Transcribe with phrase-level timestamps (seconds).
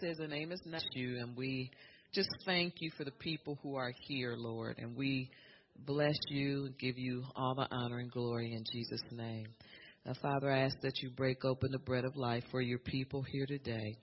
[0.00, 1.70] says the name is not you, and we
[2.12, 5.30] just thank you for the people who are here, Lord, and we
[5.86, 9.46] bless you and give you all the honor and glory in Jesus' name.
[10.08, 13.22] Uh, Father, I ask that you break open the bread of life for your people
[13.22, 13.96] here today.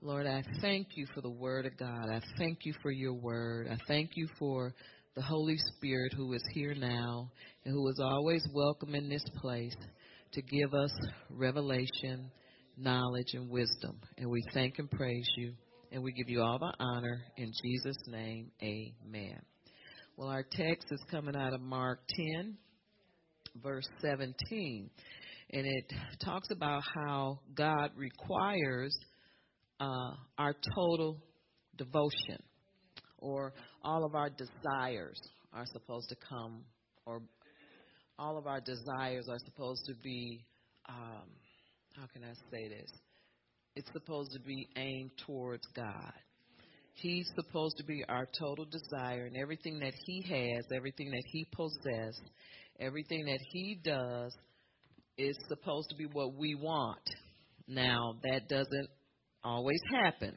[0.00, 2.10] Lord, I thank you for the word of God.
[2.10, 3.68] I thank you for your word.
[3.70, 4.74] I thank you for
[5.14, 7.30] the Holy Spirit who is here now
[7.64, 9.76] and who is always welcome in this place
[10.32, 10.92] to give us
[11.30, 12.30] revelation,
[12.76, 14.00] knowledge, and wisdom.
[14.18, 15.52] And we thank and praise you,
[15.92, 18.50] and we give you all the honor in Jesus' name.
[18.62, 19.40] Amen.
[20.16, 22.00] Well, our text is coming out of Mark
[22.34, 22.56] 10,
[23.62, 24.90] verse 17,
[25.52, 25.92] and it
[26.24, 28.96] talks about how God requires
[29.78, 31.18] uh, our total
[31.76, 32.38] devotion
[33.18, 33.52] or
[33.82, 35.20] all of our desires
[35.52, 36.62] are supposed to come,
[37.06, 37.22] or
[38.18, 40.44] all of our desires are supposed to be,
[40.88, 41.28] um,
[41.96, 42.90] how can I say this?
[43.74, 46.12] It's supposed to be aimed towards God.
[46.94, 51.46] He's supposed to be our total desire, and everything that He has, everything that He
[51.52, 52.20] possesses,
[52.80, 54.34] everything that He does
[55.18, 57.02] is supposed to be what we want.
[57.68, 58.88] Now, that doesn't
[59.42, 60.36] always happen.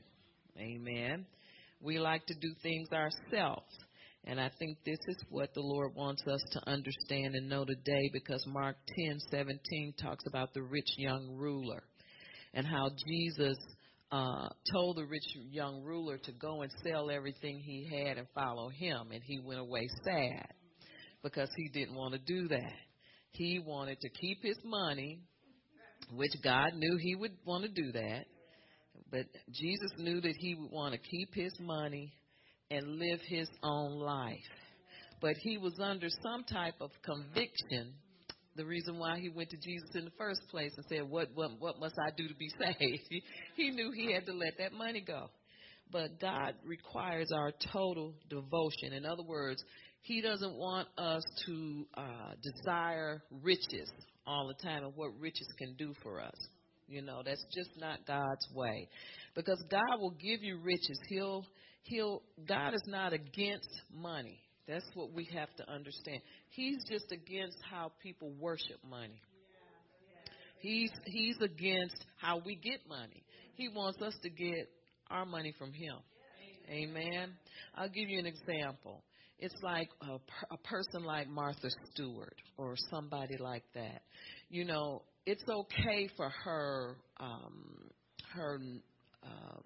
[0.57, 1.25] Amen.
[1.81, 3.71] We like to do things ourselves.
[4.25, 8.09] And I think this is what the Lord wants us to understand and know today
[8.13, 11.83] because Mark 10:17 talks about the rich young ruler
[12.53, 13.57] and how Jesus
[14.11, 18.69] uh, told the rich young ruler to go and sell everything he had and follow
[18.69, 20.47] him, and he went away sad
[21.23, 22.73] because he didn't want to do that.
[23.31, 25.19] He wanted to keep his money,
[26.11, 28.25] which God knew he would want to do that,
[29.11, 32.13] but Jesus knew that he would want to keep his money
[32.71, 34.37] and live his own life.
[35.21, 37.93] But he was under some type of conviction.
[38.55, 41.59] The reason why he went to Jesus in the first place and said, "What what
[41.59, 43.23] what must I do to be saved?"
[43.55, 45.29] He, knew he had to let that money go.
[45.91, 48.93] But God requires our total devotion.
[48.93, 49.63] In other words,
[50.01, 53.89] He doesn't want us to uh, desire riches
[54.27, 56.35] all the time and what riches can do for us.
[56.87, 58.87] You know, that's just not God's way.
[59.35, 60.99] Because God will give you riches.
[61.07, 61.45] He'll
[61.83, 64.39] he'll God is not against money.
[64.67, 66.21] That's what we have to understand.
[66.49, 69.19] He's just against how people worship money.
[70.59, 73.23] He's he's against how we get money.
[73.55, 74.69] He wants us to get
[75.09, 75.95] our money from him.
[76.69, 77.31] Amen.
[77.75, 79.03] I'll give you an example.
[79.39, 80.19] It's like a,
[80.53, 84.01] a person like Martha Stewart or somebody like that.
[84.49, 87.89] You know, it's okay for her um,
[88.33, 88.59] her
[89.23, 89.59] uh,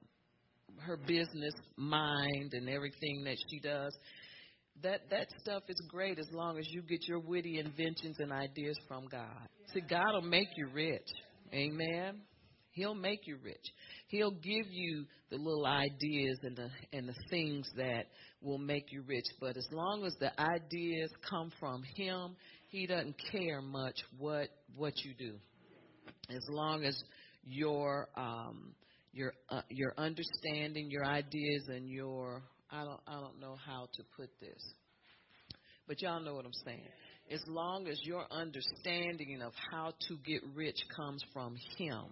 [0.80, 3.96] her business mind and everything that she does.
[4.82, 8.78] That that stuff is great as long as you get your witty inventions and ideas
[8.88, 9.48] from God.
[9.74, 11.08] See, God will make you rich.
[11.54, 12.22] Amen.
[12.72, 13.66] He'll make you rich.
[14.08, 18.08] He'll give you the little ideas and the and the things that
[18.42, 19.26] will make you rich.
[19.40, 22.36] But as long as the ideas come from Him,
[22.70, 25.38] He doesn't care much what what you do
[26.30, 26.98] as long as
[27.44, 28.74] your um,
[29.14, 32.42] your uh, your understanding, your ideas, and your
[32.72, 34.74] I don't I don't know how to put this,
[35.88, 36.88] but y'all know what I'm saying.
[37.32, 42.06] As long as your understanding of how to get rich comes from Him,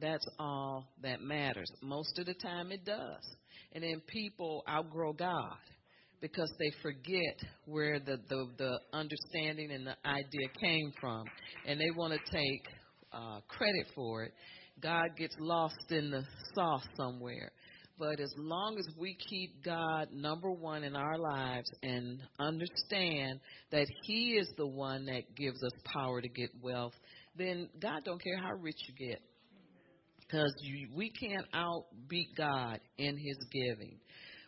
[0.00, 1.70] that's all that matters.
[1.82, 3.36] Most of the time, it does.
[3.72, 5.56] And then people outgrow God
[6.20, 7.36] because they forget
[7.66, 11.24] where the, the, the understanding and the idea came from.
[11.66, 12.64] And they want to take
[13.12, 14.32] uh, credit for it.
[14.82, 16.24] God gets lost in the
[16.54, 17.52] sauce somewhere.
[17.98, 23.40] But as long as we keep God number one in our lives and understand
[23.72, 26.94] that He is the one that gives us power to get wealth,
[27.36, 29.20] then God don't care how rich you get.
[30.20, 30.54] Because
[30.94, 33.98] we can't outbeat God in His giving.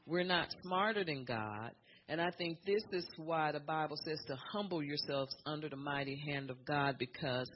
[0.07, 1.73] We're not smarter than God.
[2.09, 6.21] And I think this is why the Bible says to humble yourselves under the mighty
[6.27, 7.49] hand of God because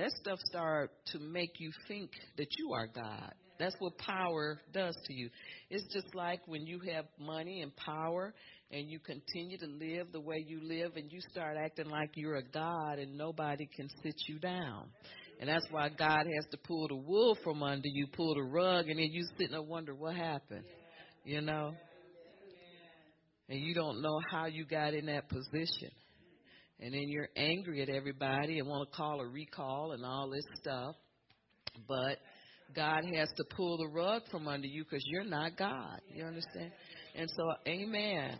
[0.00, 3.34] that stuff start to make you think that you are God.
[3.58, 5.28] That's what power does to you.
[5.68, 8.32] It's just like when you have money and power
[8.70, 12.36] and you continue to live the way you live and you start acting like you're
[12.36, 14.86] a God and nobody can sit you down.
[15.38, 18.88] And that's why God has to pull the wool from under you, pull the rug,
[18.88, 20.64] and then you sit and wonder what happened.
[21.24, 21.74] You know?
[23.50, 25.90] And you don't know how you got in that position
[26.80, 30.44] and then you're angry at everybody and want to call a recall and all this
[30.60, 30.96] stuff.
[31.86, 32.18] But
[32.74, 36.00] God has to pull the rug from under you because you're not God.
[36.14, 36.72] You understand?
[37.14, 38.38] And so, amen.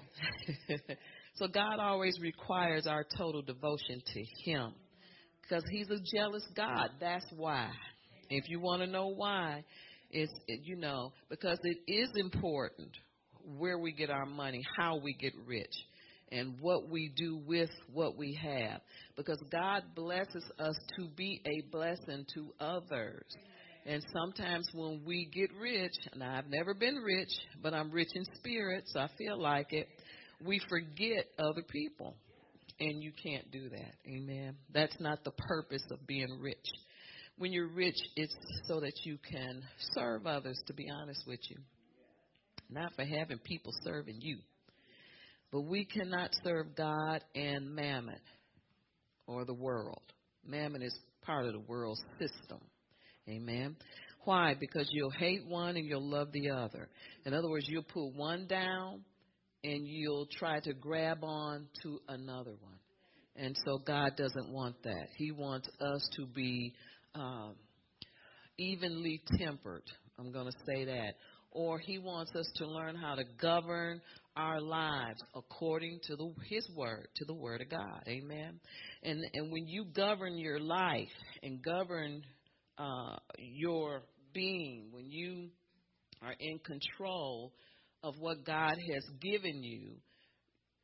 [1.34, 4.72] so, God always requires our total devotion to Him
[5.42, 6.90] because He's a jealous God.
[7.00, 7.70] That's why.
[8.30, 9.64] If you want to know why,
[10.10, 12.90] It's, you know, because it is important
[13.58, 15.74] where we get our money, how we get rich,
[16.32, 18.80] and what we do with what we have.
[19.16, 23.24] Because God blesses us to be a blessing to others.
[23.86, 27.32] And sometimes when we get rich, and I've never been rich,
[27.62, 29.88] but I'm rich in spirit, so I feel like it,
[30.44, 32.14] we forget other people.
[32.78, 33.94] And you can't do that.
[34.06, 34.56] Amen.
[34.72, 36.56] That's not the purpose of being rich.
[37.36, 38.34] When you're rich, it's
[38.66, 39.62] so that you can
[39.94, 41.56] serve others, to be honest with you.
[42.70, 44.38] Not for having people serving you.
[45.52, 48.20] But we cannot serve God and mammon
[49.26, 50.02] or the world.
[50.46, 52.60] Mammon is part of the world system.
[53.28, 53.76] Amen.
[54.24, 54.54] Why?
[54.58, 56.88] Because you'll hate one and you'll love the other.
[57.24, 59.04] In other words, you'll put one down
[59.64, 62.78] and you'll try to grab on to another one.
[63.36, 65.06] And so God doesn't want that.
[65.16, 66.74] He wants us to be
[67.14, 67.54] um,
[68.58, 69.84] evenly tempered.
[70.18, 71.14] I'm going to say that.
[71.52, 74.00] Or He wants us to learn how to govern
[74.40, 78.02] our lives according to the, His Word, to the Word of God.
[78.08, 78.58] Amen.
[79.02, 81.08] And and when you govern your life
[81.42, 82.22] and govern
[82.78, 84.02] uh, your
[84.32, 85.48] being, when you
[86.22, 87.52] are in control
[88.02, 89.96] of what God has given you,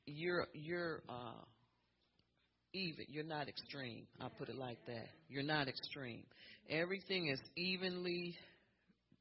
[0.06, 1.42] you're you're uh,
[2.74, 3.06] even.
[3.08, 4.06] You're not extreme.
[4.20, 5.08] I'll put it like that.
[5.28, 6.24] You're not extreme.
[6.68, 8.36] Everything is evenly,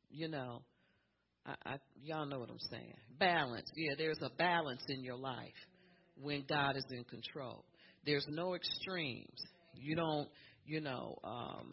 [0.09, 0.61] you know.
[1.45, 2.94] I, I y'all know what I'm saying.
[3.19, 3.69] Balance.
[3.75, 5.53] Yeah, there's a balance in your life
[6.19, 7.65] when God is in control.
[8.06, 9.39] There's no extremes.
[9.74, 10.27] You don't,
[10.65, 11.71] you know, um,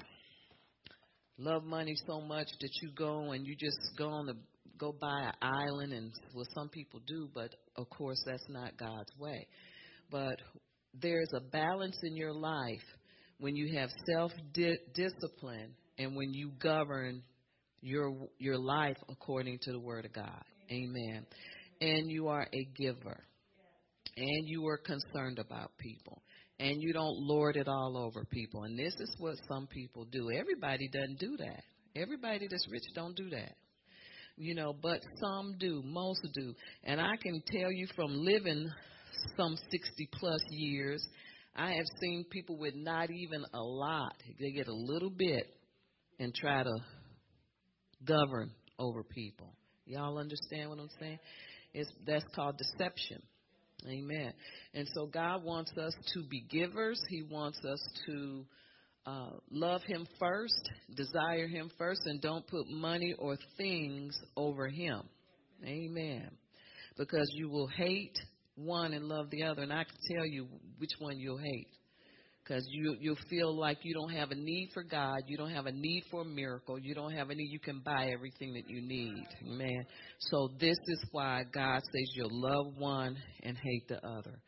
[1.39, 4.37] love money so much that you go and you just go on the
[4.79, 9.13] go buy an island and well some people do but of course that's not God's
[9.19, 9.47] way
[10.11, 10.37] but
[11.01, 12.83] there's a balance in your life
[13.39, 17.23] when you have self discipline and when you govern
[17.83, 20.45] your your life according to the word of God.
[20.71, 21.27] Amen.
[21.81, 23.25] And you are a giver.
[24.17, 26.23] And you are concerned about people.
[26.61, 28.65] And you don't lord it all over people.
[28.65, 30.31] And this is what some people do.
[30.31, 31.63] Everybody doesn't do that.
[31.97, 33.55] Everybody that's rich don't do that.
[34.37, 36.55] You know, but some do, most do.
[36.85, 38.71] And I can tell you from living
[39.37, 41.05] some 60 plus years,
[41.55, 44.15] I have seen people with not even a lot.
[44.41, 45.45] They get a little bit
[46.19, 46.73] and try to
[48.07, 49.53] govern over people.
[49.87, 51.19] Y'all understand what I'm saying?
[51.75, 53.23] It's, that's called deception.
[53.89, 54.33] Amen.
[54.75, 57.01] And so God wants us to be givers.
[57.09, 58.45] He wants us to
[59.07, 65.03] uh, love Him first, desire Him first, and don't put money or things over Him.
[65.65, 66.31] Amen.
[66.97, 68.17] Because you will hate
[68.55, 70.47] one and love the other, and I can tell you
[70.79, 71.69] which one you'll hate.
[72.43, 75.67] Because you you'll feel like you don't have a need for God, you don't have
[75.67, 77.45] a need for a miracle, you don't have any.
[77.45, 79.85] You can buy everything that you need, man.
[80.19, 84.41] So this is why God says you'll love one and hate the other,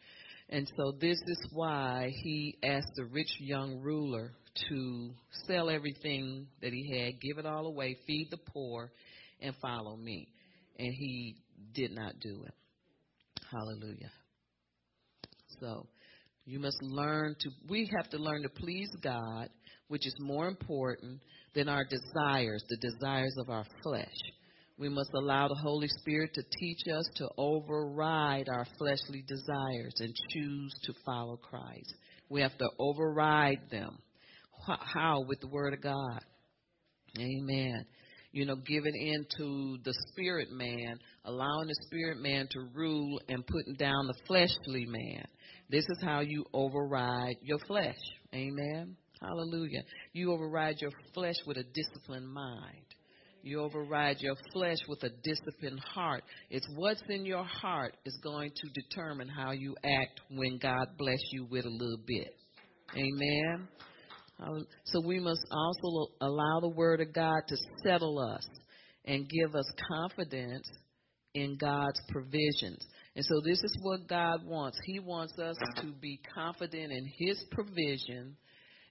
[0.48, 4.32] and so this is why He asked the rich young ruler
[4.70, 5.10] to
[5.46, 8.92] sell everything that he had, give it all away, feed the poor,
[9.40, 10.28] and follow me.
[10.78, 11.36] And he
[11.74, 12.54] did not do it.
[13.50, 14.10] Hallelujah.
[15.60, 15.86] So,
[16.46, 19.48] you must learn to, we have to learn to please God,
[19.88, 21.20] which is more important
[21.54, 24.08] than our desires, the desires of our flesh.
[24.76, 30.14] We must allow the Holy Spirit to teach us to override our fleshly desires and
[30.30, 31.94] choose to follow Christ.
[32.28, 33.98] We have to override them.
[34.66, 35.24] How?
[35.26, 36.20] With the Word of God.
[37.18, 37.86] Amen
[38.34, 43.46] you know, giving in to the spirit man, allowing the spirit man to rule and
[43.46, 45.24] putting down the fleshly man.
[45.70, 47.96] This is how you override your flesh.
[48.34, 48.96] Amen.
[49.20, 49.82] Hallelujah.
[50.12, 52.84] You override your flesh with a disciplined mind.
[53.42, 56.24] You override your flesh with a disciplined heart.
[56.50, 61.20] It's what's in your heart is going to determine how you act when God bless
[61.30, 62.34] you with a little bit.
[62.96, 63.68] Amen.
[64.84, 68.46] So we must also allow the Word of God to settle us
[69.04, 70.68] and give us confidence
[71.34, 72.86] in God's provisions.
[73.16, 74.78] And so this is what God wants.
[74.84, 78.36] He wants us to be confident in His provision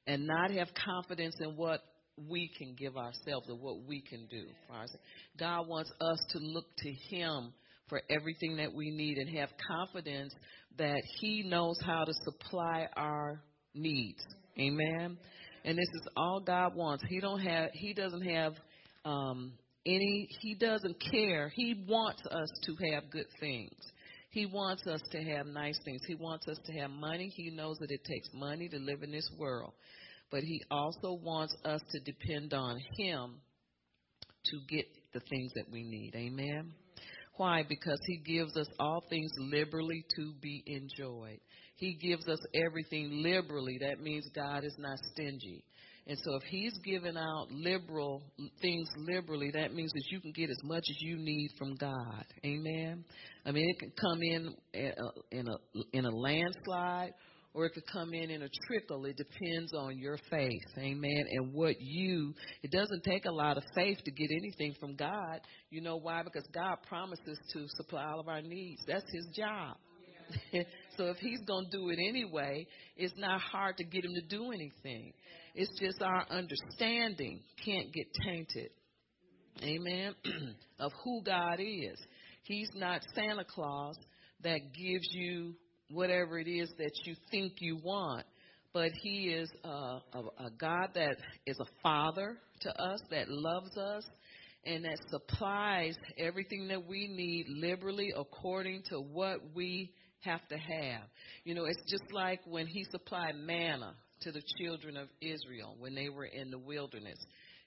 [0.07, 1.81] and not have confidence in what
[2.29, 4.45] we can give ourselves or what we can do.
[5.37, 7.53] God wants us to look to Him
[7.89, 10.33] for everything that we need and have confidence
[10.77, 13.41] that He knows how to supply our
[13.73, 14.23] needs.
[14.57, 15.17] Amen.
[15.65, 17.03] And this is all God wants.
[17.07, 18.53] He don't have he doesn't have
[19.05, 19.53] um
[19.85, 21.49] any he doesn't care.
[21.55, 23.73] He wants us to have good things.
[24.33, 26.01] He wants us to have nice things.
[26.07, 27.31] He wants us to have money.
[27.35, 29.73] He knows that it takes money to live in this world.
[30.31, 33.35] But he also wants us to depend on him
[34.45, 36.15] to get the things that we need.
[36.15, 36.73] Amen.
[37.37, 37.63] Why?
[37.67, 41.39] Because He gives us all things liberally to be enjoyed.
[41.75, 43.79] He gives us everything liberally.
[43.81, 45.63] That means God is not stingy.
[46.05, 48.21] And so if he's giving out liberal
[48.61, 52.25] things liberally, that means that you can get as much as you need from God.
[52.45, 53.05] Amen.
[53.45, 57.13] I mean, it can come in uh, in a in a landslide
[57.53, 59.05] or it could come in in a trickle.
[59.05, 60.61] It depends on your faith.
[60.77, 61.25] Amen.
[61.31, 62.33] And what you,
[62.63, 65.39] it doesn't take a lot of faith to get anything from God.
[65.69, 66.23] You know why?
[66.23, 68.81] Because God promises to supply all of our needs.
[68.87, 69.77] That's his job.
[70.97, 72.65] so if he's going to do it anyway,
[72.97, 75.13] it's not hard to get him to do anything.
[75.53, 78.71] It's just our understanding can't get tainted.
[79.61, 80.15] Amen.
[80.79, 81.99] of who God is.
[82.43, 83.95] He's not Santa Claus
[84.43, 85.53] that gives you
[85.91, 88.25] whatever it is that you think you want,
[88.73, 93.77] but He is a, a, a God that is a father to us, that loves
[93.77, 94.03] us,
[94.65, 101.03] and that supplies everything that we need liberally according to what we have to have.
[101.43, 105.95] You know, it's just like when He supplied manna to the children of Israel when
[105.95, 107.17] they were in the wilderness.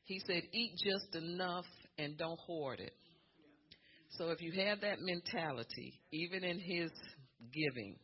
[0.05, 1.65] He said, Eat just enough
[1.99, 2.93] and don't hoard it.
[4.11, 6.91] So if you have that mentality, even in his
[7.53, 7.97] giving,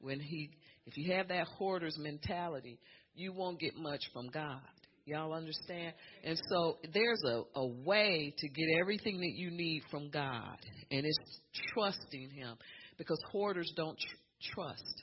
[0.00, 0.50] when he
[0.86, 2.78] if you have that hoarder's mentality,
[3.14, 4.60] you won't get much from God.
[5.04, 5.94] Y'all understand?
[6.24, 10.56] And so there's a, a way to get everything that you need from God,
[10.90, 11.18] and it's
[11.74, 12.56] trusting Him
[12.98, 15.02] because hoarders don't tr- trust.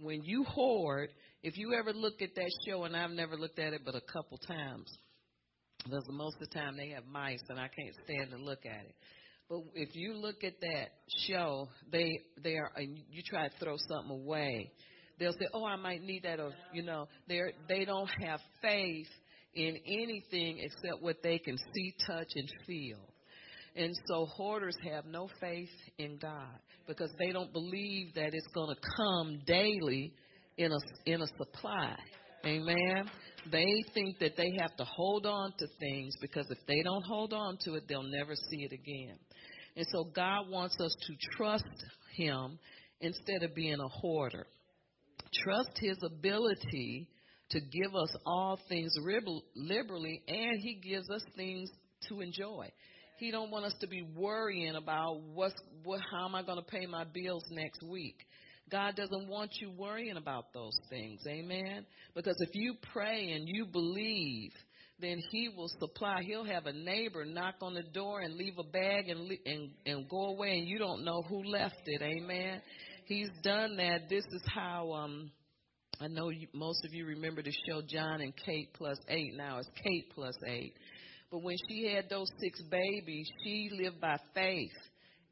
[0.00, 1.10] When you hoard,
[1.42, 4.00] if you ever look at that show, and I've never looked at it but a
[4.00, 4.90] couple times,
[5.84, 8.84] because most of the time they have mice, and I can't stand to look at
[8.86, 8.94] it.
[9.48, 10.88] But if you look at that
[11.26, 14.70] show, they they are, and you try to throw something away,
[15.18, 19.08] they'll say, "Oh, I might need that," or you know, they they don't have faith
[19.54, 22.98] in anything except what they can see, touch, and feel.
[23.74, 28.74] And so hoarders have no faith in God because they don't believe that it's going
[28.74, 30.12] to come daily
[30.60, 31.96] in a in a supply.
[32.44, 33.10] Amen.
[33.50, 37.32] They think that they have to hold on to things because if they don't hold
[37.32, 39.16] on to it, they'll never see it again.
[39.76, 41.64] And so God wants us to trust
[42.16, 42.58] Him
[43.00, 44.46] instead of being a hoarder.
[45.44, 47.08] Trust His ability
[47.50, 48.92] to give us all things
[49.56, 51.70] liberally, and He gives us things
[52.08, 52.68] to enjoy.
[53.18, 56.64] He don't want us to be worrying about what's what how am I going to
[56.64, 58.16] pay my bills next week.
[58.70, 61.20] God doesn't want you worrying about those things.
[61.26, 61.84] Amen.
[62.14, 64.52] Because if you pray and you believe,
[65.00, 66.22] then he will supply.
[66.22, 70.08] He'll have a neighbor knock on the door and leave a bag and and and
[70.08, 72.02] go away and you don't know who left it.
[72.02, 72.60] Amen.
[73.06, 74.08] He's done that.
[74.08, 75.30] This is how um
[76.00, 79.36] I know you, most of you remember the show Jon and Kate plus 8.
[79.36, 80.72] Now it's Kate plus 8.
[81.30, 84.72] But when she had those six babies, she lived by faith.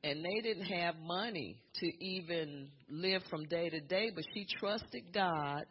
[0.04, 5.12] And they didn't have money to even live from day to day, but she trusted
[5.12, 5.64] God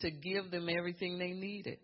[0.00, 1.78] to give them everything they needed.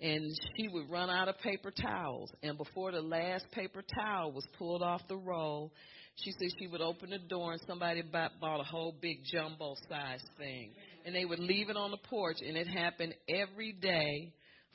[0.00, 2.30] And she would run out of paper towels.
[2.42, 5.72] And before the last paper towel was pulled off the roll,
[6.16, 10.22] she said she would open the door and somebody bought, a whole big jumbo size
[10.36, 10.72] thing.
[11.06, 12.38] And they would leave it on the porch.
[12.46, 14.32] And it happened every day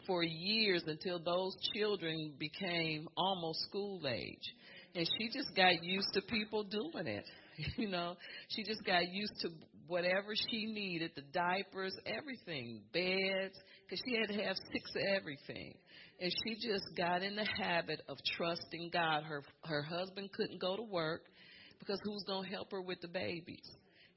[0.07, 4.53] for years until those children became almost school age.
[4.97, 7.25] And she just got used to people doing it.
[7.75, 8.15] You know,
[8.49, 9.49] she just got used to
[9.87, 15.73] whatever she needed the diapers, everything, beds, because she had to have six of everything.
[16.19, 19.23] And she just got in the habit of trusting God.
[19.23, 21.21] Her her husband couldn't go to work
[21.79, 23.67] because who's to help her with the babies?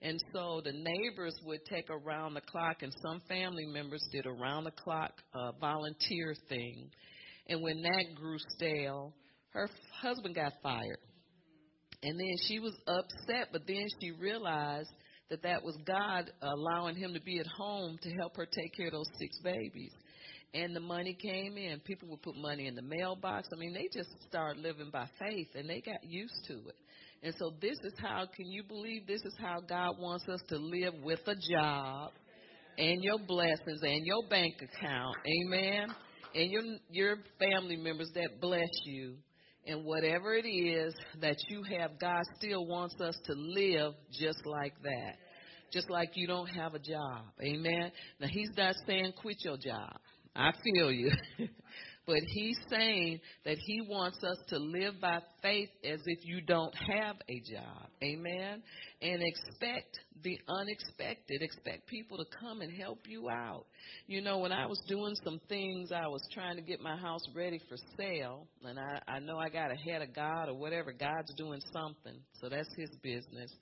[0.02, 4.64] And so the neighbors would take around the clock, and some family members did around
[4.64, 6.90] the clock uh, volunteer thing.
[7.48, 9.14] And when that grew stale,
[9.50, 9.68] her
[10.00, 10.98] husband got fired.
[12.02, 14.90] And then she was upset, but then she realized
[15.28, 18.86] that that was God allowing him to be at home to help her take care
[18.86, 19.92] of those six babies.
[20.52, 21.78] And the money came in.
[21.80, 23.48] People would put money in the mailbox.
[23.52, 26.74] I mean, they just started living by faith and they got used to it.
[27.22, 30.56] And so this is how, can you believe this is how God wants us to
[30.56, 32.10] live with a job
[32.78, 35.16] and your blessings and your bank account.
[35.44, 35.88] Amen.
[36.34, 39.16] And your, your family members that bless you.
[39.70, 44.74] And whatever it is that you have, God still wants us to live just like
[44.82, 45.14] that.
[45.72, 47.22] Just like you don't have a job.
[47.40, 47.92] Amen.
[48.18, 49.96] Now, He's not saying quit your job.
[50.34, 51.12] I feel you.
[52.10, 56.74] But he's saying that he wants us to live by faith as if you don't
[56.74, 57.86] have a job.
[58.02, 58.64] Amen.
[59.00, 61.40] And expect the unexpected.
[61.40, 63.66] Expect people to come and help you out.
[64.08, 67.22] You know, when I was doing some things, I was trying to get my house
[67.32, 68.48] ready for sale.
[68.64, 70.92] And I, I know I got ahead of God or whatever.
[70.92, 72.18] God's doing something.
[72.40, 73.52] So that's his business.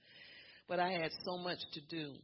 [0.67, 2.15] But I had so much to do.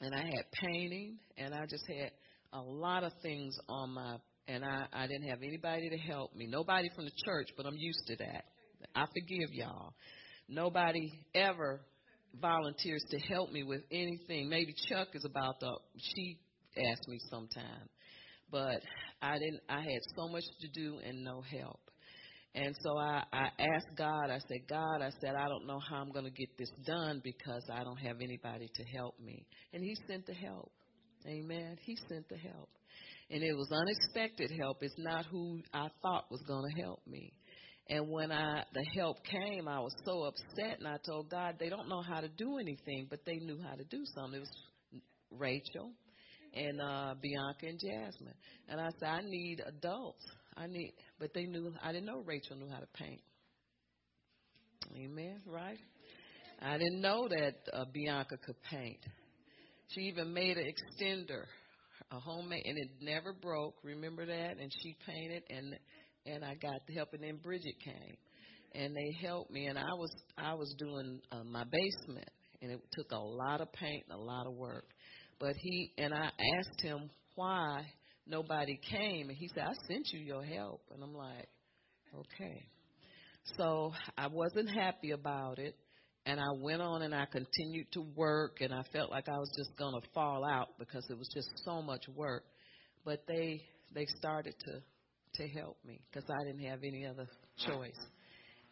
[0.00, 2.12] And I had painting and I just had
[2.52, 4.16] a lot of things on my
[4.50, 6.46] and I, I didn't have anybody to help me.
[6.46, 8.44] Nobody from the church, but I'm used to that.
[8.94, 9.92] I forgive y'all.
[10.48, 11.80] Nobody ever
[12.40, 14.48] volunteers to help me with anything.
[14.48, 16.38] Maybe Chuck is about to she
[16.90, 17.88] asked me sometime.
[18.50, 18.82] But
[19.22, 21.80] I didn't I had so much to do and no help.
[22.52, 25.98] And so I, I asked God, I said, God, I said, I don't know how
[25.98, 29.46] I'm going to get this done because I don't have anybody to help me.
[29.72, 30.72] And He sent the help.
[31.28, 31.76] Amen.
[31.82, 32.68] He sent the help
[33.30, 34.78] and it was unexpected help.
[34.82, 37.32] It's not who I thought was going to help me.
[37.88, 41.68] And when I the help came, I was so upset, and I told God they
[41.68, 44.36] don't know how to do anything, but they knew how to do something.
[44.36, 45.90] It was Rachel
[46.54, 48.34] and uh Bianca and Jasmine,
[48.68, 50.24] and I said I need adults.
[50.56, 53.20] I need, but they knew I didn't know Rachel knew how to paint.
[54.96, 55.40] Amen.
[55.46, 55.78] Right?
[56.62, 58.98] I didn't know that uh, Bianca could paint.
[59.88, 61.44] She even made an extender
[62.10, 63.76] a homemade, and it never broke.
[63.82, 64.58] Remember that?
[64.58, 65.76] And she painted, and
[66.26, 68.16] and I got the help, and then Bridget came,
[68.72, 72.30] and they helped me, and I was I was doing uh, my basement,
[72.62, 74.86] and it took a lot of paint and a lot of work.
[75.38, 77.86] But he and I asked him why
[78.26, 81.48] nobody came, and he said, "I sent you your help," and I'm like,
[82.14, 82.66] "Okay."
[83.56, 85.74] So I wasn't happy about it
[86.30, 89.50] and I went on and I continued to work and I felt like I was
[89.56, 92.44] just going to fall out because it was just so much work.
[93.04, 97.26] But they they started to to help me because I didn't have any other
[97.66, 97.98] choice.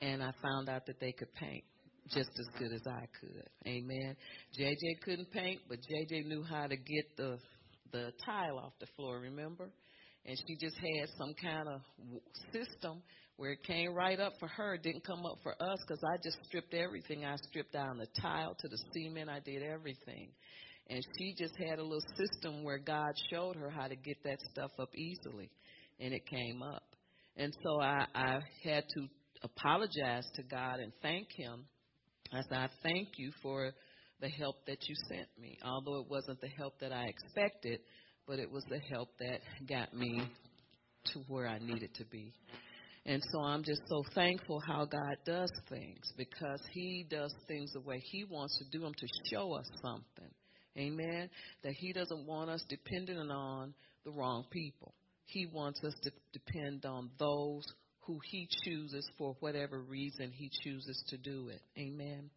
[0.00, 1.64] And I found out that they could paint
[2.08, 3.48] just as good as I could.
[3.66, 4.14] Amen.
[4.56, 7.38] JJ couldn't paint, but JJ knew how to get the
[7.90, 9.68] the tile off the floor, remember?
[10.24, 11.80] And she just had some kind of
[12.52, 13.02] system
[13.38, 16.38] where it came right up for her, didn't come up for us because I just
[16.46, 17.24] stripped everything.
[17.24, 19.30] I stripped down the tile to the cement.
[19.30, 20.30] I did everything.
[20.90, 24.38] And she just had a little system where God showed her how to get that
[24.50, 25.50] stuff up easily.
[26.00, 26.82] And it came up.
[27.36, 29.06] And so I, I had to
[29.44, 31.64] apologize to God and thank Him.
[32.32, 33.70] I said, I thank you for
[34.20, 35.56] the help that you sent me.
[35.64, 37.78] Although it wasn't the help that I expected,
[38.26, 40.28] but it was the help that got me
[41.12, 42.34] to where I needed to be.
[43.08, 47.80] And so I'm just so thankful how God does things because He does things the
[47.80, 50.30] way He wants to do them to show us something.
[50.76, 51.30] Amen.
[51.64, 53.72] That He doesn't want us dependent on
[54.04, 54.92] the wrong people.
[55.24, 57.64] He wants us to depend on those
[58.00, 61.62] who He chooses for whatever reason He chooses to do it.
[61.78, 62.28] Amen.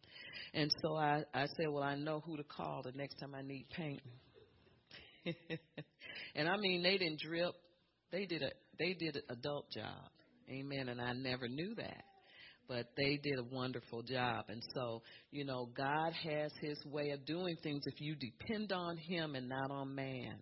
[0.54, 3.42] And so I, I said, well, I know who to call the next time I
[3.42, 4.00] need paint.
[6.34, 7.52] and I mean, they didn't drip.
[8.10, 10.11] They did a they did an adult job.
[10.50, 10.88] Amen.
[10.88, 12.04] And I never knew that.
[12.68, 14.46] But they did a wonderful job.
[14.48, 18.96] And so, you know, God has his way of doing things if you depend on
[18.96, 20.36] him and not on man.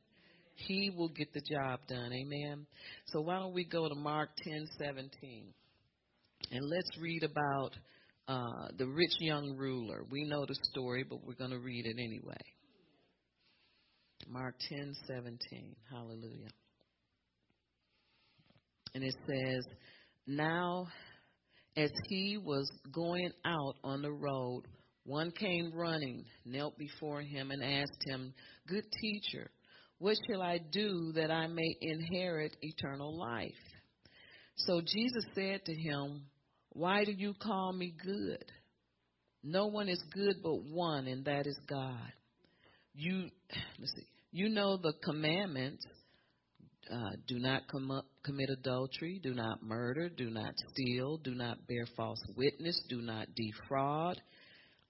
[0.55, 2.13] He will get the job done.
[2.13, 2.67] Amen.
[3.07, 5.53] So why don't we go to Mark 10:17.
[6.53, 7.71] And let's read about
[8.29, 10.05] uh, the rich young ruler.
[10.11, 12.37] We know the story, but we're going to read it anyway.
[14.29, 15.39] Mark 10:17.
[15.91, 16.51] Hallelujah.
[18.95, 19.65] And it says,
[20.27, 20.87] now,
[21.77, 24.63] as he was going out on the road,
[25.05, 28.35] one came running, knelt before him, and asked him,
[28.69, 29.51] Good teacher,
[29.99, 33.51] what shall I do that I may inherit eternal life?
[34.57, 36.27] So Jesus said to him,
[36.71, 38.45] Why do you call me good?
[39.43, 42.13] No one is good but one, and that is God.
[42.95, 43.31] You,
[44.33, 45.85] you know the commandments
[46.93, 51.87] uh, do not com- commit adultery, do not murder, do not steal, do not bear
[51.97, 54.21] false witness, do not defraud,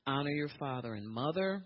[0.07, 1.65] honor your father and mother.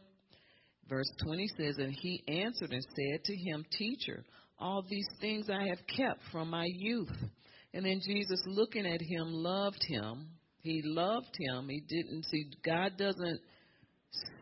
[0.89, 4.25] Verse 20 says, And he answered and said to him, Teacher,
[4.59, 7.13] all these things I have kept from my youth.
[7.73, 10.29] And then Jesus, looking at him, loved him.
[10.61, 11.69] He loved him.
[11.69, 13.41] He didn't see, God doesn't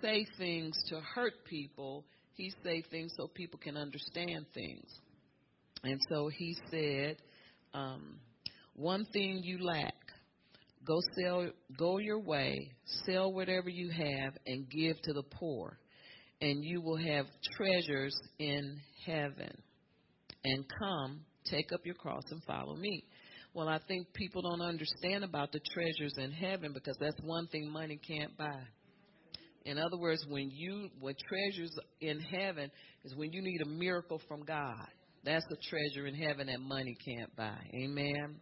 [0.02, 2.04] say things to hurt people,
[2.34, 4.86] He say things so people can understand things.
[5.84, 7.16] And so he said,
[7.74, 8.18] um,
[8.74, 9.94] one thing you lack.
[10.84, 12.72] Go sell, go your way,
[13.06, 15.78] sell whatever you have and give to the poor,
[16.40, 19.56] and you will have treasures in heaven.
[20.44, 23.04] And come, Take up your cross and follow me.
[23.54, 27.70] Well, I think people don't understand about the treasures in heaven because that's one thing
[27.70, 28.62] money can't buy.
[29.64, 32.70] In other words, when you what treasures in heaven
[33.04, 34.88] is when you need a miracle from God.
[35.24, 37.58] That's a treasure in heaven that money can't buy.
[37.74, 38.36] Amen.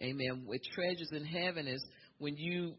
[0.00, 0.42] Amen.
[0.46, 1.84] What treasures in heaven is
[2.18, 2.74] when you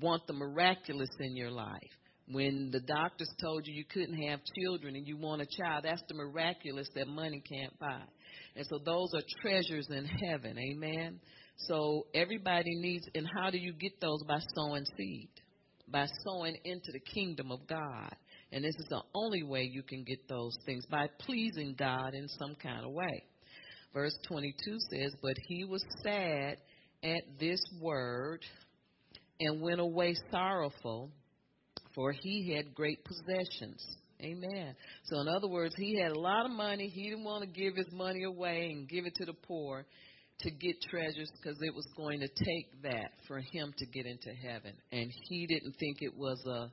[0.00, 1.90] want the miraculous in your life.
[2.30, 6.02] When the doctors told you you couldn't have children and you want a child, that's
[6.08, 8.02] the miraculous that money can't buy.
[8.54, 10.58] And so those are treasures in heaven.
[10.58, 11.20] Amen.
[11.56, 14.22] So everybody needs, and how do you get those?
[14.28, 15.30] By sowing seed,
[15.88, 18.14] by sowing into the kingdom of God.
[18.52, 22.28] And this is the only way you can get those things, by pleasing God in
[22.28, 23.24] some kind of way.
[23.92, 26.58] Verse 22 says, But he was sad
[27.02, 28.44] at this word
[29.40, 31.10] and went away sorrowful,
[31.94, 33.84] for he had great possessions.
[34.20, 34.74] Amen.
[35.04, 36.88] So, in other words, he had a lot of money.
[36.88, 39.86] He didn't want to give his money away and give it to the poor
[40.40, 44.30] to get treasures because it was going to take that for him to get into
[44.30, 44.72] heaven.
[44.92, 46.70] And he didn't think it was a,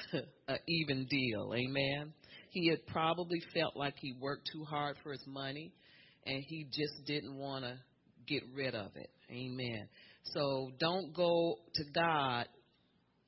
[0.48, 1.52] a even deal.
[1.54, 2.12] Amen.
[2.50, 5.72] He had probably felt like he worked too hard for his money
[6.26, 7.74] and he just didn't want to
[8.26, 9.10] get rid of it.
[9.30, 9.88] Amen.
[10.34, 12.46] So don't go to God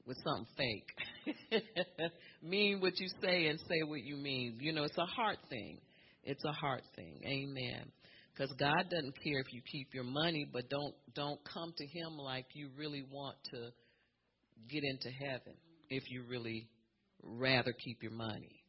[0.06, 1.62] with something fake.
[2.42, 4.58] mean what you say and say what you mean.
[4.60, 5.78] You know, it's a heart thing.
[6.22, 7.20] It's a heart thing.
[7.24, 7.90] Amen.
[8.32, 12.18] Because God doesn't care if you keep your money, but don't don't come to Him
[12.18, 13.68] like you really want to
[14.68, 15.54] get into heaven.
[15.90, 16.68] If you really
[17.22, 18.62] rather keep your money.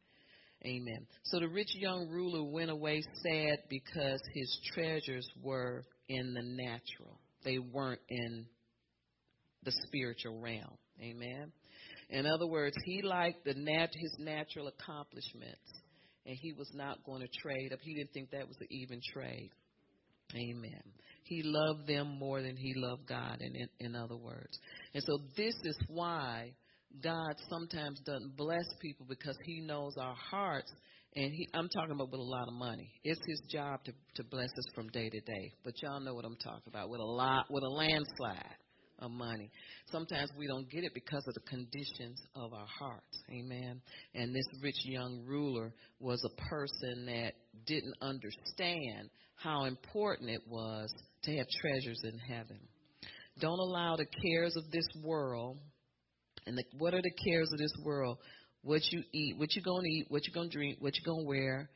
[0.64, 1.06] Amen.
[1.24, 7.20] So the rich young ruler went away sad because his treasures were in the natural.
[7.44, 8.46] They weren't in
[9.62, 10.78] the spiritual realm.
[11.00, 11.52] Amen.
[12.08, 15.60] In other words, he liked the nat- his natural accomplishments,
[16.24, 17.80] and he was not going to trade up.
[17.82, 19.50] He didn't think that was an even trade.
[20.34, 20.82] Amen.
[21.24, 24.58] He loved them more than he loved God, in, in, in other words.
[24.94, 26.52] And so this is why
[27.02, 30.72] God sometimes doesn't bless people because He knows our hearts.
[31.14, 32.90] And he, I'm talking about with a lot of money.
[33.02, 35.52] It's His job to to bless us from day to day.
[35.64, 38.56] But y'all know what I'm talking about with a lot, with a landslide
[38.98, 39.50] of money.
[39.90, 43.18] Sometimes we don't get it because of the conditions of our hearts.
[43.30, 43.80] Amen.
[44.14, 47.32] And this rich young ruler was a person that
[47.66, 50.90] didn't understand how important it was
[51.24, 52.58] to have treasures in heaven.
[53.38, 55.58] Don't allow the cares of this world
[56.46, 58.18] and the, what are the cares of this world?
[58.62, 61.68] What you eat, what you gonna eat, what you gonna drink, what you gonna wear,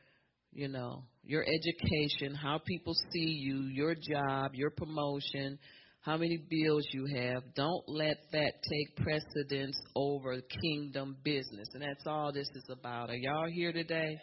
[0.51, 5.57] you know, your education, how people see you, your job, your promotion,
[6.01, 7.43] how many bills you have.
[7.55, 11.69] Don't let that take precedence over kingdom business.
[11.73, 13.09] And that's all this is about.
[13.09, 14.19] Are y'all here today?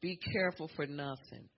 [0.00, 1.48] Be careful for nothing.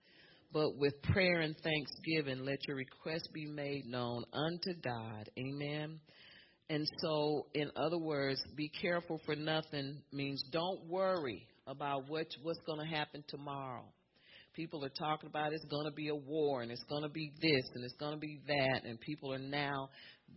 [0.51, 5.29] But with prayer and thanksgiving, let your request be made known unto God.
[5.37, 5.99] Amen.
[6.69, 12.59] And so, in other words, be careful for nothing means don't worry about what what's
[12.65, 13.83] going to happen tomorrow.
[14.55, 17.31] People are talking about it's going to be a war and it's going to be
[17.41, 19.89] this and it's going to be that, and people are now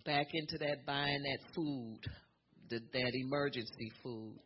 [0.04, 2.00] back into that buying that food,
[2.70, 4.36] the, that emergency food.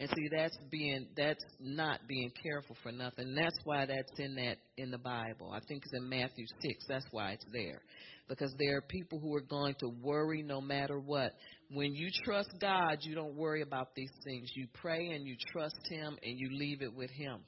[0.00, 3.34] And see, that's being that's not being careful for nothing.
[3.34, 5.52] That's why that's in that in the Bible.
[5.52, 6.84] I think it's in Matthew six.
[6.88, 7.82] That's why it's there
[8.30, 11.32] because there are people who are going to worry no matter what.
[11.70, 14.50] When you trust God, you don't worry about these things.
[14.54, 17.40] You pray and you trust Him and you leave it with Him.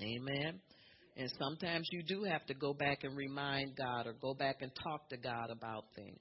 [0.00, 0.58] Amen.
[1.16, 4.72] And sometimes you do have to go back and remind God or go back and
[4.82, 6.20] talk to God about things.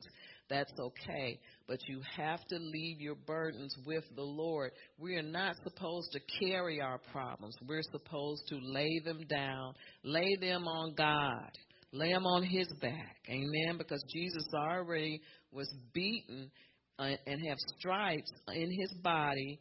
[0.50, 1.40] That's okay.
[1.68, 4.72] But you have to leave your burdens with the Lord.
[4.98, 7.56] We are not supposed to carry our problems.
[7.68, 11.52] We're supposed to lay them down, lay them on God
[11.92, 13.18] lay them on his back.
[13.28, 13.78] Amen.
[13.78, 16.52] Because Jesus already was beaten
[16.98, 19.60] uh, and have stripes in his body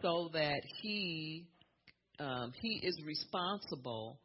[0.00, 1.46] so that he
[2.18, 4.18] um, he is responsible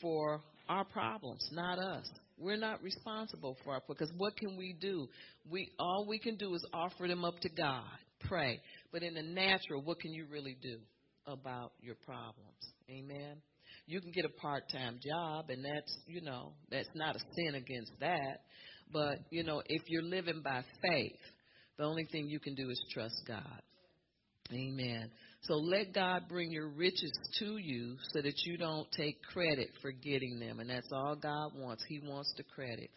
[0.00, 2.06] for our problems, not us.
[2.36, 5.08] We're not responsible for our because what can we do?
[5.48, 7.84] We all we can do is offer them up to God,
[8.28, 8.60] pray.
[8.92, 10.78] But in the natural, what can you really do
[11.26, 12.58] about your problems?
[12.90, 13.36] Amen.
[13.86, 17.54] You can get a part time job, and that's, you know, that's not a sin
[17.54, 18.40] against that.
[18.92, 21.18] But, you know, if you're living by faith,
[21.78, 23.62] the only thing you can do is trust God.
[24.52, 25.10] Amen.
[25.46, 29.92] So let God bring your riches to you so that you don't take credit for
[29.92, 30.60] getting them.
[30.60, 31.84] And that's all God wants.
[31.86, 32.88] He wants the credit.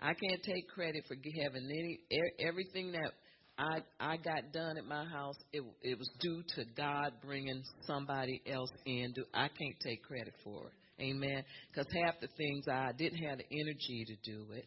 [0.00, 2.00] I can't take credit for having any
[2.38, 3.12] everything that
[3.58, 5.36] I I got done at my house.
[5.52, 9.12] It it was due to God bringing somebody else in.
[9.34, 11.02] I can't take credit for it.
[11.02, 11.42] Amen.
[11.70, 14.64] Because half the things I didn't have the energy to do it.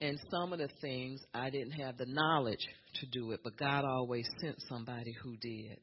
[0.00, 2.66] And some of the things I didn't have the knowledge
[3.00, 5.78] to do it, but God always sent somebody who did.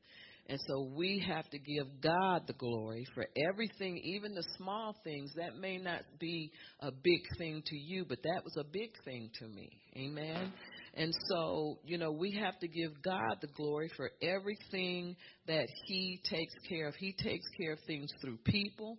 [0.47, 5.32] And so we have to give God the glory for everything, even the small things.
[5.38, 6.51] That may not be
[6.82, 9.69] a big thing to you, but that was a big thing to me.
[9.95, 10.51] Amen.
[10.95, 15.15] And so, you know, we have to give God the glory for everything
[15.47, 16.95] that He takes care of.
[16.95, 18.97] He takes care of things through people.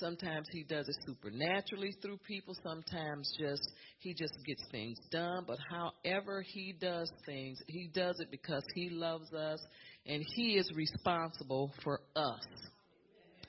[0.00, 2.56] Sometimes he does it supernaturally through people.
[2.64, 3.62] Sometimes just
[4.00, 5.44] he just gets things done.
[5.46, 9.60] But however he does things, he does it because he loves us
[10.06, 12.46] and he is responsible for us.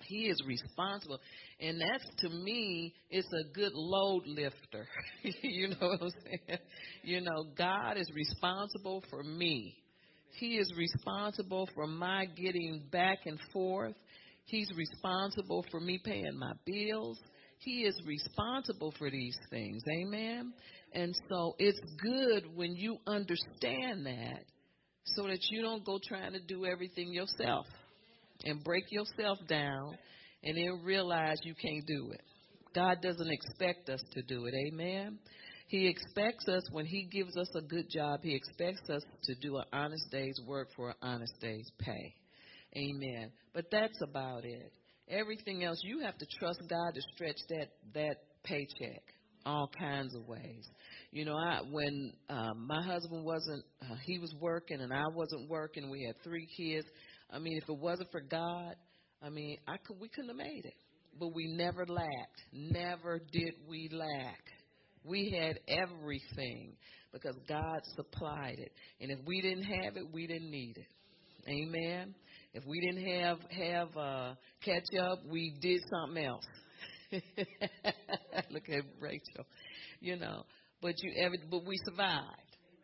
[0.08, 1.20] He is responsible.
[1.60, 4.88] And that's to me, it's a good load lifter.
[5.42, 6.60] you know what I'm saying?
[7.04, 9.76] You know, God is responsible for me.
[10.38, 13.96] He is responsible for my getting back and forth.
[14.46, 17.20] He's responsible for me paying my bills.
[17.60, 19.82] He is responsible for these things.
[19.90, 20.54] Amen.
[20.94, 24.44] And so it's good when you understand that
[25.06, 27.66] so that you don't go trying to do everything yourself
[28.44, 29.98] and break yourself down
[30.44, 32.22] and then realize you can't do it.
[32.74, 34.54] God doesn't expect us to do it.
[34.68, 35.18] Amen.
[35.68, 39.58] He expects us when He gives us a good job, He expects us to do
[39.58, 42.14] an honest day's work for an honest day's pay.
[42.76, 43.32] Amen.
[43.54, 44.72] But that's about it.
[45.08, 49.02] Everything else, you have to trust God to stretch that that paycheck
[49.46, 50.68] all kinds of ways.
[51.16, 55.50] You know, I when um, my husband wasn't, uh, he was working and I wasn't
[55.50, 55.90] working.
[55.90, 56.86] We had three kids.
[57.32, 58.76] I mean, if it wasn't for God,
[59.24, 60.74] I mean, I could we couldn't have made it.
[61.18, 62.42] But we never lacked.
[62.52, 64.44] Never did we lack.
[65.06, 66.74] We had everything
[67.14, 68.74] because God supplied it.
[69.00, 71.50] And if we didn't have it, we didn't need it.
[71.50, 72.14] Amen.
[72.54, 74.34] If we didn't have have uh,
[74.66, 76.46] ketchup, we did something else.
[78.52, 79.46] Look at Rachel,
[80.02, 80.44] you know.
[80.86, 82.28] But you, ever, but we survived,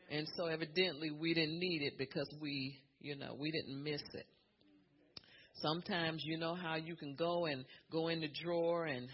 [0.10, 4.26] and so evidently we didn't need it because we, you know, we didn't miss it.
[5.62, 9.08] Sometimes you know how you can go and go in the drawer and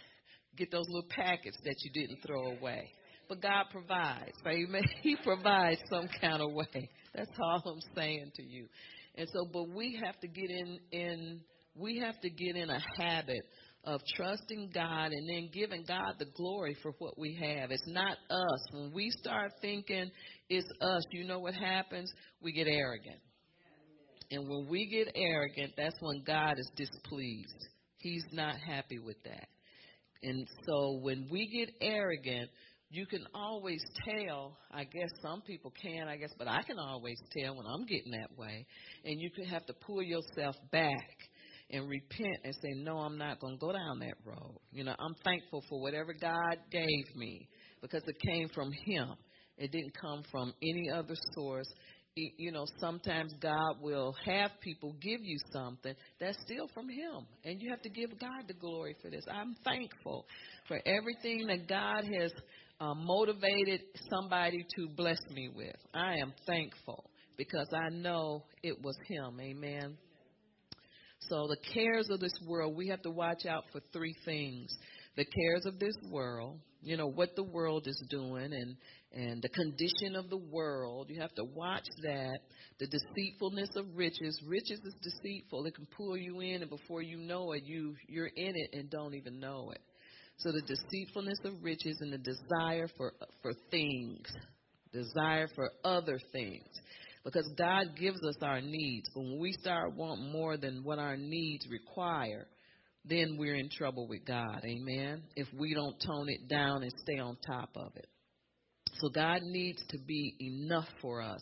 [0.56, 2.90] get those little packets that you didn't throw away.
[3.28, 4.32] But God provides.
[4.48, 4.84] Amen.
[5.02, 6.90] He provides some kind of way.
[7.14, 8.68] That's all I'm saying to you.
[9.16, 11.42] And so, but we have to get in, in,
[11.76, 13.42] we have to get in a habit
[13.84, 17.72] of trusting God and then giving God the glory for what we have.
[17.72, 18.60] It's not us.
[18.74, 20.12] When we start thinking
[20.50, 22.12] it's us, you know what happens?
[22.42, 23.20] We get arrogant.
[24.30, 27.68] And when we get arrogant, that's when God is displeased.
[28.00, 29.48] He's not happy with that.
[30.22, 32.50] And so when we get arrogant,
[32.90, 34.58] you can always tell.
[34.72, 38.12] I guess some people can, I guess, but I can always tell when I'm getting
[38.12, 38.66] that way.
[39.06, 41.18] And you can have to pull yourself back
[41.70, 44.58] and repent and say, No, I'm not going to go down that road.
[44.72, 47.48] You know, I'm thankful for whatever God gave me
[47.82, 49.10] because it came from Him.
[49.58, 51.68] It didn't come from any other source.
[52.16, 57.28] It, You know, sometimes God will have people give you something that's still from Him,
[57.44, 59.26] and you have to give God the glory for this.
[59.32, 60.26] I'm thankful
[60.68, 62.32] for everything that God has
[62.80, 65.76] uh, motivated somebody to bless me with.
[65.94, 69.40] I am thankful because I know it was Him.
[69.42, 69.98] Amen.
[71.20, 74.76] So, the cares of this world, we have to watch out for three things
[75.18, 78.76] the cares of this world, you know, what the world is doing and,
[79.12, 81.10] and the condition of the world.
[81.10, 82.38] You have to watch that.
[82.80, 84.40] The deceitfulness of riches.
[84.48, 85.66] Riches is deceitful.
[85.66, 88.92] It can pull you in, and before you know it, you, you're in it and
[88.92, 89.82] don't even know it.
[90.38, 94.28] So the deceitfulness of riches and the desire for for things,
[94.94, 96.68] desire for other things.
[97.28, 99.10] Because God gives us our needs.
[99.14, 102.48] When we start wanting more than what our needs require,
[103.04, 104.62] then we're in trouble with God.
[104.64, 105.24] Amen.
[105.36, 108.08] If we don't tone it down and stay on top of it.
[108.94, 111.42] So God needs to be enough for us.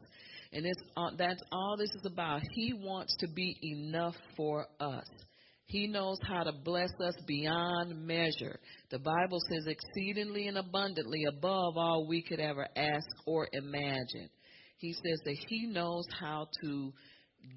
[0.52, 2.41] And it's, uh, that's all this is about.
[2.56, 5.06] He wants to be enough for us.
[5.67, 8.60] He knows how to bless us beyond measure.
[8.89, 14.30] The Bible says exceedingly and abundantly above all we could ever ask or imagine.
[14.78, 16.94] He says that He knows how to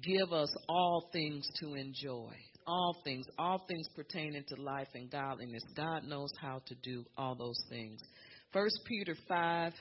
[0.03, 2.33] give us all things to enjoy.
[2.67, 5.63] All things, all things pertaining to life and godliness.
[5.75, 7.99] God knows how to do all those things.
[8.53, 9.73] First Peter 5,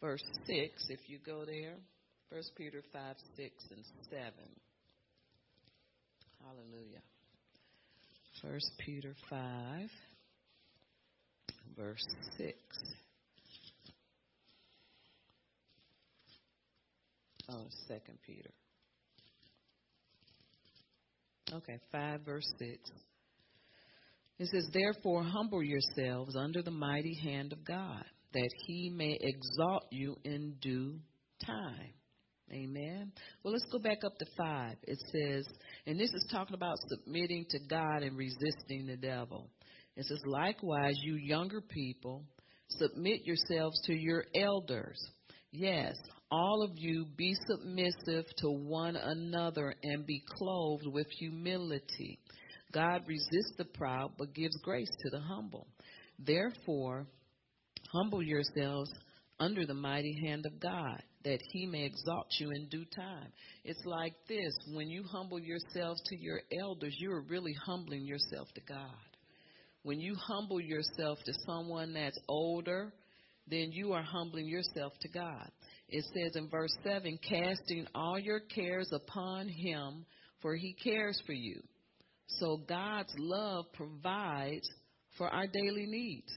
[0.00, 1.76] verse 6, if you go there.
[2.30, 4.32] First Peter 5, 6, and 7.
[6.42, 7.02] Hallelujah.
[8.40, 9.90] First Peter 5,
[11.76, 12.06] verse
[12.38, 12.54] 6.
[17.48, 18.50] Oh, Second Peter.
[21.52, 22.78] Okay, 5 verse 6.
[24.38, 29.84] It says, Therefore, humble yourselves under the mighty hand of God, that he may exalt
[29.90, 30.98] you in due
[31.44, 31.92] time.
[32.52, 33.12] Amen.
[33.42, 34.76] Well, let's go back up to five.
[34.82, 35.46] It says,
[35.86, 39.50] and this is talking about submitting to God and resisting the devil.
[39.96, 42.24] It says, likewise, you younger people,
[42.70, 44.98] submit yourselves to your elders.
[45.52, 45.96] Yes,
[46.30, 52.18] all of you be submissive to one another and be clothed with humility.
[52.72, 55.66] God resists the proud, but gives grace to the humble.
[56.18, 57.06] Therefore,
[57.92, 58.90] humble yourselves
[59.40, 63.32] under the mighty hand of God, that he may exalt you in due time.
[63.64, 68.48] It's like this when you humble yourselves to your elders, you are really humbling yourself
[68.54, 68.86] to God.
[69.82, 72.92] When you humble yourself to someone that's older,
[73.46, 75.50] then you are humbling yourself to God.
[75.88, 80.04] It says in verse 7 casting all your cares upon him,
[80.40, 81.60] for he cares for you.
[82.38, 84.68] So God's love provides
[85.18, 86.30] for our daily needs.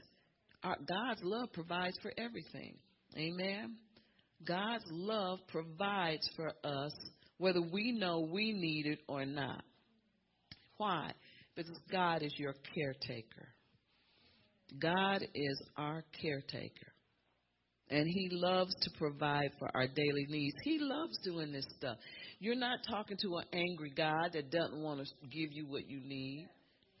[0.64, 2.74] Our, God's love provides for everything.
[3.16, 3.76] Amen.
[4.44, 6.92] God's love provides for us
[7.38, 9.62] whether we know we need it or not.
[10.76, 11.12] Why?
[11.54, 13.48] Because God is your caretaker.
[14.80, 16.93] God is our caretaker.
[17.90, 20.56] And He loves to provide for our daily needs.
[20.64, 21.96] He loves doing this stuff.
[22.40, 26.00] You're not talking to an angry God that doesn't want to give you what you
[26.00, 26.48] need.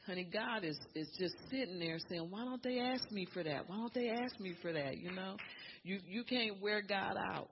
[0.06, 3.68] Honey, God is, is just sitting there saying, Why don't they ask me for that?
[3.68, 4.98] Why don't they ask me for that?
[4.98, 5.36] You know?
[5.82, 7.48] You you can't wear God out.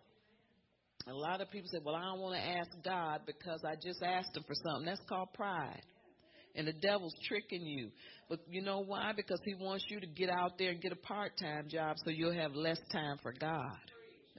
[1.08, 4.02] A lot of people say, Well, I don't want to ask God because I just
[4.02, 4.86] asked him for something.
[4.86, 5.82] That's called pride.
[6.54, 7.90] And the devil's tricking you.
[8.28, 9.12] But you know why?
[9.16, 12.10] Because he wants you to get out there and get a part time job so
[12.10, 13.78] you'll have less time for God.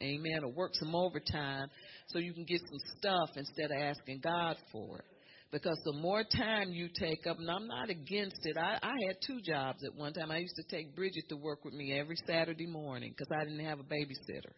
[0.02, 0.43] Amen.
[0.43, 1.67] Or work some overtime
[2.08, 5.06] so you can get some stuff instead of asking God for it.
[5.52, 8.58] Because the more time you take up, and I'm not against it.
[8.58, 10.32] I, I had two jobs at one time.
[10.32, 13.63] I used to take Bridget to work with me every Saturday morning because I didn't
[13.63, 14.54] have a babysitter.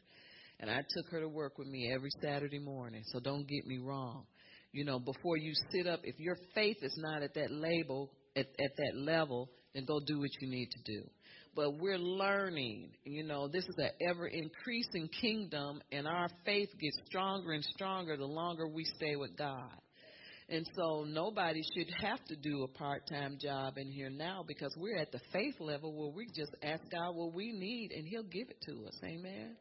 [0.62, 3.04] And I took her to work with me every Saturday morning.
[3.08, 4.24] So don't get me wrong.
[4.76, 8.48] You know, before you sit up, if your faith is not at that label, at,
[8.60, 11.10] at that level, then go do what you need to do
[11.56, 12.90] but we're learning.
[13.06, 18.18] You know, this is an ever increasing kingdom, and our faith gets stronger and stronger
[18.18, 19.72] the longer we stay with God.
[20.50, 24.76] And so nobody should have to do a part time job in here now because
[24.78, 28.24] we're at the faith level where we just ask God what we need and He'll
[28.24, 29.00] give it to us.
[29.04, 29.56] Amen.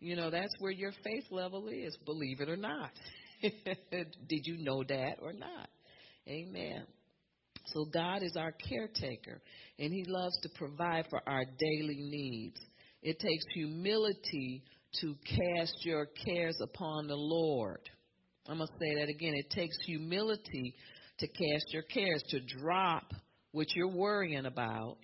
[0.00, 2.90] You know, that's where your faith level is, believe it or not.
[4.28, 5.68] Did you know that or not?
[6.28, 6.84] Amen.
[7.66, 9.40] So God is our caretaker,
[9.78, 12.60] and He loves to provide for our daily needs.
[13.02, 14.62] It takes humility
[15.00, 17.80] to cast your cares upon the Lord.
[18.48, 19.34] I'm going to say that again.
[19.34, 20.74] It takes humility
[21.18, 23.12] to cast your cares, to drop
[23.52, 24.96] what you're worrying about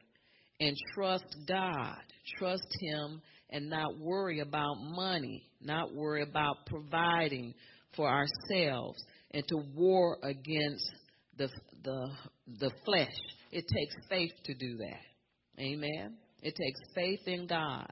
[0.60, 1.98] and trust God.
[2.38, 7.54] Trust Him and not worry about money, not worry about providing
[7.96, 10.90] for ourselves, and to war against
[11.36, 11.48] the
[11.82, 12.10] the
[12.58, 13.14] the flesh.
[13.52, 15.62] It takes faith to do that.
[15.62, 16.16] Amen.
[16.42, 17.90] It takes faith in God.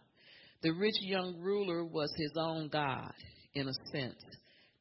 [0.63, 3.13] The rich young ruler was his own God
[3.55, 4.23] in a sense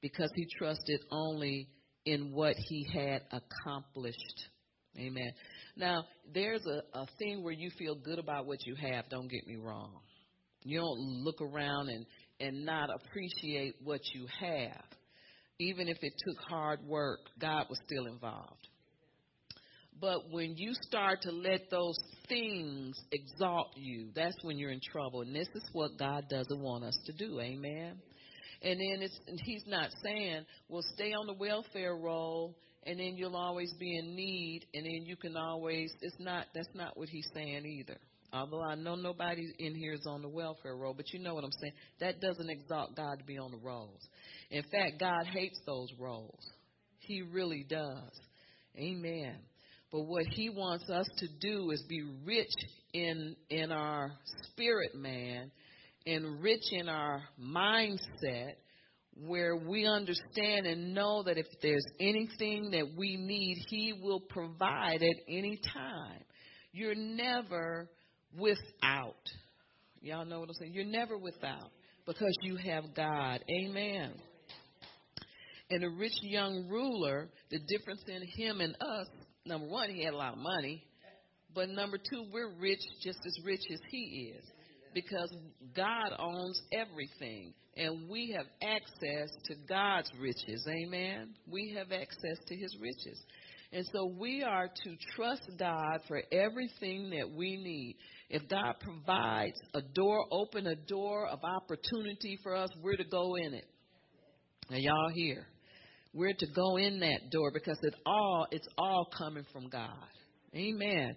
[0.01, 1.67] because he trusted only
[2.06, 4.49] in what he had accomplished.
[4.97, 5.32] Amen.
[5.75, 9.45] Now, there's a, a thing where you feel good about what you have, don't get
[9.45, 9.91] me wrong.
[10.63, 12.06] You don't look around and,
[12.39, 14.84] and not appreciate what you have.
[15.60, 18.67] Even if it took hard work, God was still involved.
[20.00, 21.98] But when you start to let those
[22.30, 25.22] things exalt you, that's when you're in trouble.
[25.22, 27.39] And this is what God doesn't want us to do.
[27.39, 28.00] Amen.
[28.62, 33.15] And then it's and he's not saying, well, stay on the welfare roll and then
[33.17, 37.10] you'll always be in need and then you can always it's not that's not what
[37.10, 37.98] he's saying either.
[38.38, 41.43] Although I know nobody in here is on the welfare roll, but you know what
[41.43, 41.73] I'm saying.
[42.00, 44.00] That doesn't exalt God to be on the rolls.
[44.52, 46.39] In fact, God hates those rolls.
[47.00, 48.12] He really does.
[48.78, 49.36] Amen.
[49.91, 52.54] But what he wants us to do is be rich
[52.93, 54.12] in in our
[54.43, 55.52] spirit man
[56.06, 58.54] and rich in our mindset
[59.26, 65.02] where we understand and know that if there's anything that we need, he will provide
[65.02, 66.21] at any time.
[66.71, 67.89] You're never
[68.36, 69.15] without.
[70.02, 70.73] Y'all know what I'm saying?
[70.73, 71.71] You're never without
[72.06, 73.44] because you have God.
[73.50, 74.13] Amen.
[75.69, 79.08] And the rich young ruler, the difference in him and us
[79.46, 80.84] number one, he had a lot of money.
[81.54, 84.46] But number two, we're rich just as rich as he is
[84.94, 85.34] because
[85.75, 90.67] God owns everything and we have access to God's riches.
[90.67, 91.36] Amen.
[91.50, 93.19] We have access to his riches.
[93.71, 97.98] And so we are to trust God for everything that we need.
[98.30, 103.36] If God provides a door, open a door of opportunity for us, we're to go
[103.36, 103.65] in it.
[104.69, 105.48] Now y'all here.
[106.13, 109.92] We're to go in that door because it all it's all coming from God.
[110.56, 111.15] Amen.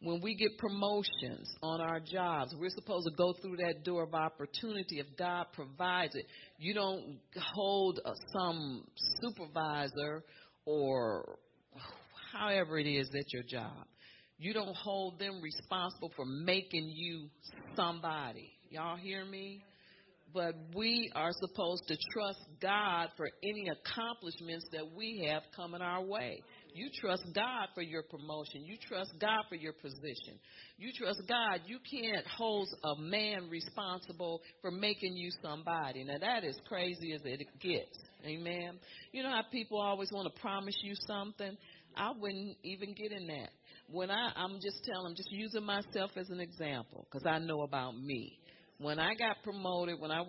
[0.00, 4.14] When we get promotions on our jobs, we're supposed to go through that door of
[4.14, 6.26] opportunity if God provides it.
[6.58, 7.18] You don't
[7.54, 8.84] hold a, some
[9.22, 10.24] supervisor
[10.64, 11.38] or
[12.32, 13.86] however it is at your job.
[14.42, 17.28] You don't hold them responsible for making you
[17.76, 18.50] somebody.
[18.70, 19.62] Y'all hear me?
[20.34, 26.02] But we are supposed to trust God for any accomplishments that we have coming our
[26.02, 26.42] way.
[26.74, 28.64] You trust God for your promotion.
[28.64, 30.40] You trust God for your position.
[30.76, 31.60] You trust God.
[31.66, 36.02] You can't hold a man responsible for making you somebody.
[36.02, 37.96] Now that is crazy as it gets.
[38.26, 38.80] Amen.
[39.12, 41.56] You know how people always want to promise you something?
[41.96, 43.50] I wouldn't even get in that.
[43.92, 47.94] When I, I'm just telling, just using myself as an example, because I know about
[47.94, 48.38] me.
[48.78, 50.24] When I got promoted, when I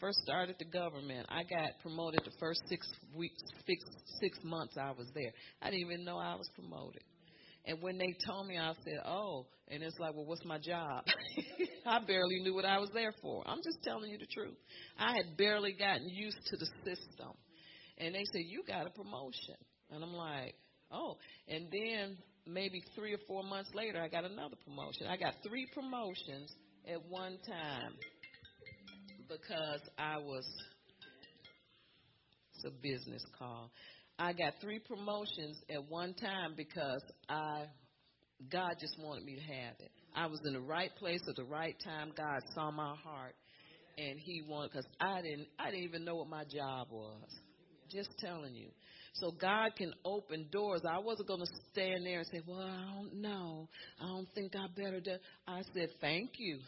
[0.00, 3.82] first started the government, I got promoted the first six weeks, six,
[4.20, 5.32] six months I was there.
[5.60, 7.02] I didn't even know I was promoted.
[7.64, 11.04] And when they told me, I said, "Oh," and it's like, "Well, what's my job?"
[11.86, 13.42] I barely knew what I was there for.
[13.46, 14.56] I'm just telling you the truth.
[14.96, 17.34] I had barely gotten used to the system,
[17.98, 19.56] and they said, "You got a promotion,"
[19.90, 20.54] and I'm like,
[20.90, 21.16] Oh,
[21.48, 22.16] and then
[22.48, 25.06] maybe three or four months later, I got another promotion.
[25.06, 26.50] I got three promotions
[26.90, 27.92] at one time
[29.28, 30.46] because I was.
[32.54, 33.70] It's a business call.
[34.18, 37.66] I got three promotions at one time because I,
[38.50, 39.92] God just wanted me to have it.
[40.16, 42.12] I was in the right place at the right time.
[42.16, 43.36] God saw my heart,
[43.96, 47.22] and He wanted because I didn't, I didn't even know what my job was.
[47.92, 48.68] Just telling you.
[49.14, 50.82] So God can open doors.
[50.88, 53.68] I wasn't going to stand there and say, well, I don't know.
[54.00, 55.16] I don't think I better do.
[55.46, 56.58] I said, thank you.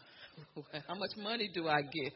[0.87, 2.13] How much money do I get?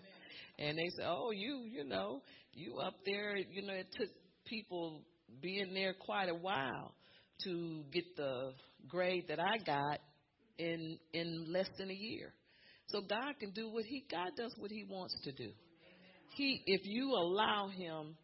[0.58, 2.20] and they said, oh, you, you know,
[2.52, 4.08] you up there, you know, it took
[4.46, 5.02] people
[5.40, 6.92] being there quite a while
[7.44, 8.52] to get the
[8.88, 10.00] grade that I got
[10.58, 12.32] in in less than a year.
[12.88, 15.50] So God can do what he God does what he wants to do.
[16.36, 18.16] He if you allow him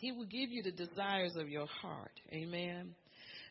[0.00, 2.12] he will give you the desires of your heart.
[2.32, 2.94] Amen.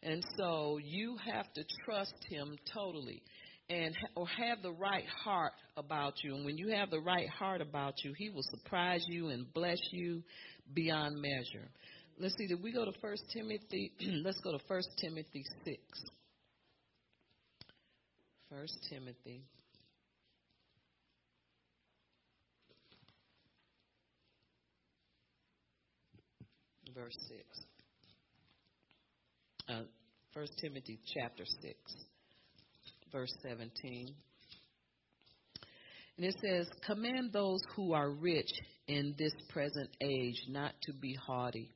[0.02, 3.22] And so you have to trust Him totally
[3.70, 6.36] and or have the right heart about you.
[6.36, 9.80] And when you have the right heart about you, He will surprise you and bless
[9.92, 10.24] you
[10.74, 11.70] beyond measure.
[12.18, 13.92] Let's see, did we go to First Timothy?
[14.02, 15.82] Let's go to First Timothy six.
[18.50, 19.44] First Timothy
[26.94, 27.42] verse 6.
[29.70, 29.84] Uh,
[30.34, 31.76] 1 Timothy chapter 6,
[33.12, 34.14] verse 17.
[36.18, 38.52] And it says, Command those who are rich
[38.88, 41.72] in this present age not to be haughty,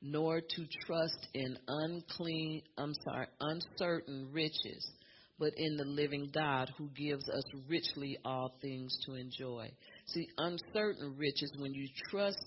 [0.00, 4.90] nor to trust in unclean, I'm sorry, uncertain riches,
[5.38, 9.70] but in the living God who gives us richly all things to enjoy.
[10.06, 12.44] See, uncertain riches, when you trust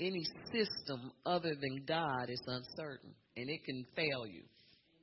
[0.00, 4.42] any system other than God is uncertain and it can fail you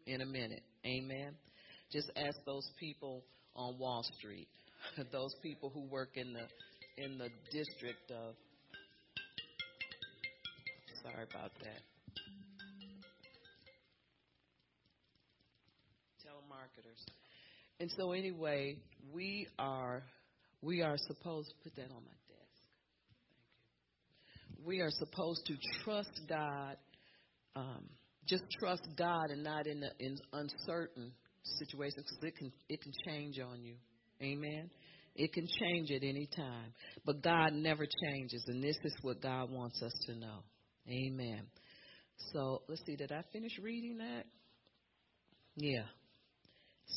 [0.05, 0.63] in a minute.
[0.85, 1.35] Amen.
[1.91, 3.23] Just ask those people
[3.55, 4.47] on Wall Street,
[5.11, 6.47] those people who work in the
[7.03, 8.35] in the district of
[11.03, 11.81] sorry about that.
[16.25, 17.03] Telemarketers.
[17.79, 18.77] And so anyway,
[19.13, 20.03] we are
[20.61, 22.20] we are supposed to put that on my
[24.65, 26.77] we are supposed to trust God,
[27.55, 27.85] um,
[28.27, 31.11] just trust God and not in, the, in uncertain
[31.59, 33.75] situations because it can it can change on you.
[34.21, 34.69] Amen.
[35.15, 36.73] It can change at any time,
[37.05, 40.39] but God never changes, and this is what God wants us to know.
[40.87, 41.41] Amen.
[42.33, 42.95] So let's see.
[42.95, 44.23] Did I finish reading that?
[45.55, 45.83] Yeah.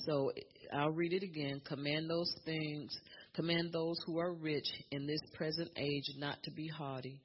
[0.07, 0.33] So
[0.77, 1.61] I'll read it again.
[1.67, 2.97] Command those things,
[3.35, 7.21] command those who are rich in this present age not to be haughty,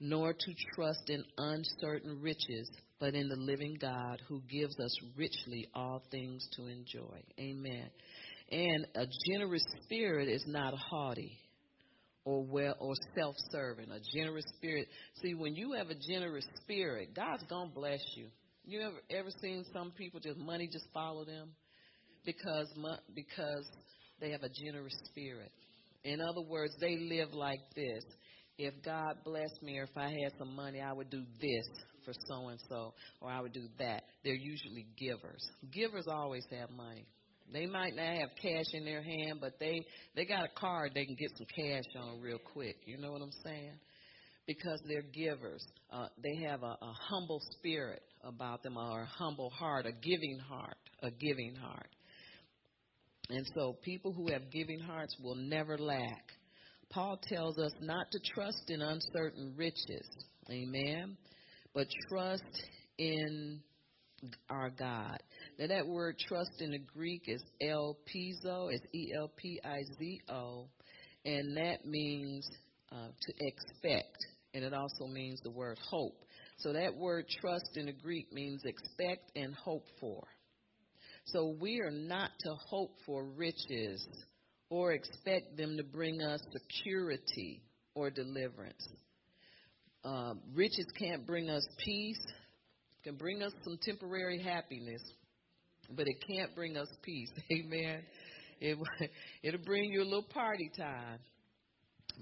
[0.00, 5.68] nor to trust in uncertain riches, but in the living God who gives us richly
[5.74, 7.22] all things to enjoy.
[7.38, 7.90] Amen.
[8.50, 11.38] And a generous spirit is not haughty
[12.24, 13.90] or well or self-serving.
[13.90, 14.88] A generous spirit.
[15.22, 18.26] See, when you have a generous spirit, God's gonna bless you.
[18.64, 21.50] You ever ever seen some people just money just follow them
[22.24, 22.68] because
[23.14, 23.66] because
[24.20, 25.52] they have a generous spirit.
[26.04, 28.04] In other words, they live like this
[28.60, 31.66] if God blessed me or if I had some money, I would do this
[32.04, 32.92] for so and so
[33.22, 34.02] or I would do that.
[34.22, 35.42] They're usually givers.
[35.72, 37.06] Givers always have money.
[37.52, 39.80] They might not have cash in their hand, but they
[40.14, 42.76] they got a card they can get some cash on real quick.
[42.84, 43.78] You know what I'm saying?
[44.46, 45.64] Because they're givers.
[45.90, 50.38] Uh, they have a, a humble spirit about them, or a humble heart, a giving
[50.48, 51.88] heart, a giving heart.
[53.30, 56.24] And so people who have giving hearts will never lack.
[56.90, 60.08] Paul tells us not to trust in uncertain riches.
[60.50, 61.16] Amen.
[61.72, 62.62] But trust
[62.98, 63.60] in
[64.50, 65.18] our God.
[65.58, 70.20] Now that word trust in the Greek is elpizo, it's E L P I Z
[70.28, 70.66] O,
[71.24, 72.46] and that means
[72.92, 74.18] uh, to expect,
[74.52, 76.24] and it also means the word hope.
[76.58, 80.26] So that word trust in the Greek means expect and hope for.
[81.26, 84.06] So we are not to hope for riches
[84.70, 87.60] or expect them to bring us security
[87.94, 88.88] or deliverance.
[90.04, 92.22] Um, riches can't bring us peace,
[93.00, 95.02] It can bring us some temporary happiness,
[95.94, 97.30] but it can't bring us peace.
[97.52, 98.00] Amen.
[98.60, 98.78] It,
[99.42, 101.18] it'll bring you a little party time.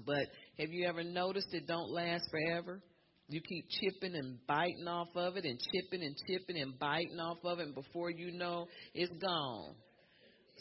[0.05, 0.27] But
[0.57, 2.81] have you ever noticed it don't last forever?
[3.27, 7.37] You keep chipping and biting off of it and chipping and chipping and biting off
[7.43, 9.75] of it, and before you know, it's gone.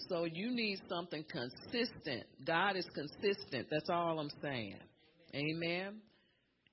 [0.09, 2.25] So you need something consistent.
[2.47, 3.69] God is consistent.
[3.71, 4.79] That's all I'm saying.
[5.35, 6.01] Amen.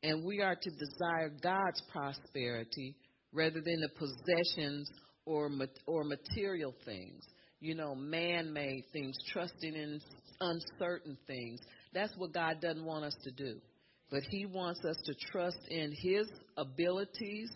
[0.04, 2.96] And we are to desire God's prosperity
[3.34, 4.90] rather than the possessions
[5.26, 5.50] or
[5.88, 7.24] or material things.
[7.60, 10.00] You know, man-made things, trusting in
[10.40, 11.60] uncertain things.
[11.94, 13.60] That's what God doesn't want us to do.
[14.12, 17.50] But He wants us to trust in His abilities.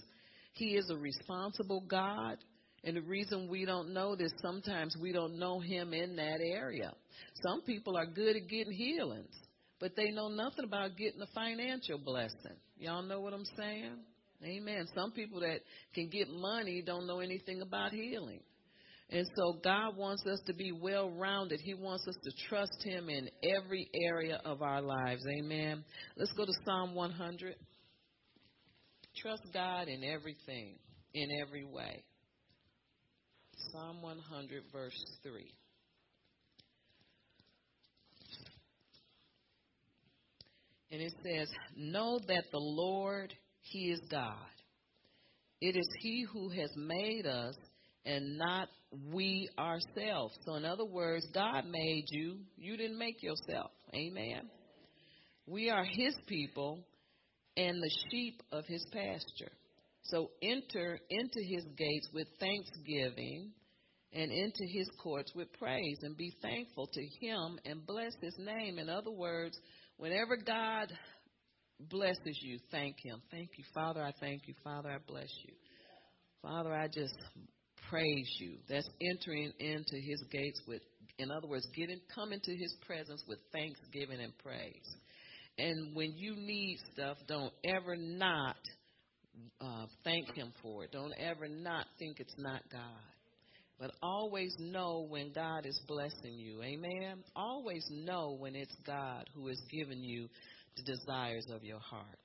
[0.54, 2.38] He is a responsible God.
[2.84, 6.94] And the reason we don't know this, sometimes we don't know Him in that area.
[7.46, 9.36] Some people are good at getting healings,
[9.80, 12.58] but they know nothing about getting a financial blessing.
[12.78, 13.98] Y'all know what I'm saying?
[14.44, 14.88] Amen.
[14.96, 15.60] Some people that
[15.94, 18.40] can get money don't know anything about healing.
[19.12, 21.60] And so God wants us to be well rounded.
[21.62, 25.24] He wants us to trust Him in every area of our lives.
[25.28, 25.84] Amen.
[26.16, 27.56] Let's go to Psalm 100.
[29.18, 30.76] Trust God in everything,
[31.14, 32.04] in every way.
[33.72, 35.52] Psalm 100, verse 3.
[40.92, 44.34] And it says, Know that the Lord, He is God.
[45.62, 47.56] It is He who has made us
[48.06, 48.70] and not
[49.14, 50.36] we ourselves.
[50.46, 52.38] So, in other words, God made you.
[52.58, 53.72] You didn't make yourself.
[53.94, 54.50] Amen.
[55.46, 56.80] We are His people
[57.56, 59.52] and the sheep of His pasture.
[60.04, 63.52] So, enter into His gates with thanksgiving
[64.14, 68.80] and into His courts with praise and be thankful to Him and bless His name.
[68.80, 69.58] In other words,
[69.98, 70.92] whenever God
[71.80, 73.22] blesses you, thank Him.
[73.32, 74.02] Thank you, Father.
[74.02, 74.90] I thank you, Father.
[74.90, 75.54] I bless you.
[76.42, 77.16] Father, I just
[77.90, 78.58] praise you.
[78.70, 80.82] That's entering into his gates with,
[81.18, 84.96] in other words, getting, come into his presence with thanksgiving and praise.
[85.58, 88.56] And when you need stuff, don't ever not
[89.60, 90.92] uh, thank him for it.
[90.92, 92.82] Don't ever not think it's not God.
[93.80, 96.62] But always know when God is blessing you.
[96.62, 97.24] Amen.
[97.36, 100.28] Always know when it's God who has given you
[100.76, 102.20] the desires of your heart.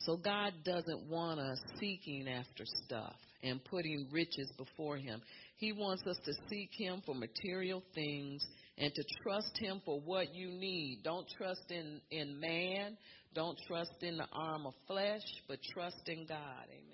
[0.00, 5.20] So God doesn't want us seeking after stuff and putting riches before him.
[5.56, 8.42] He wants us to seek him for material things
[8.78, 11.02] and to trust him for what you need.
[11.04, 12.96] Don't trust in, in man.
[13.34, 16.64] Don't trust in the arm of flesh, but trust in God.
[16.70, 16.89] Amen.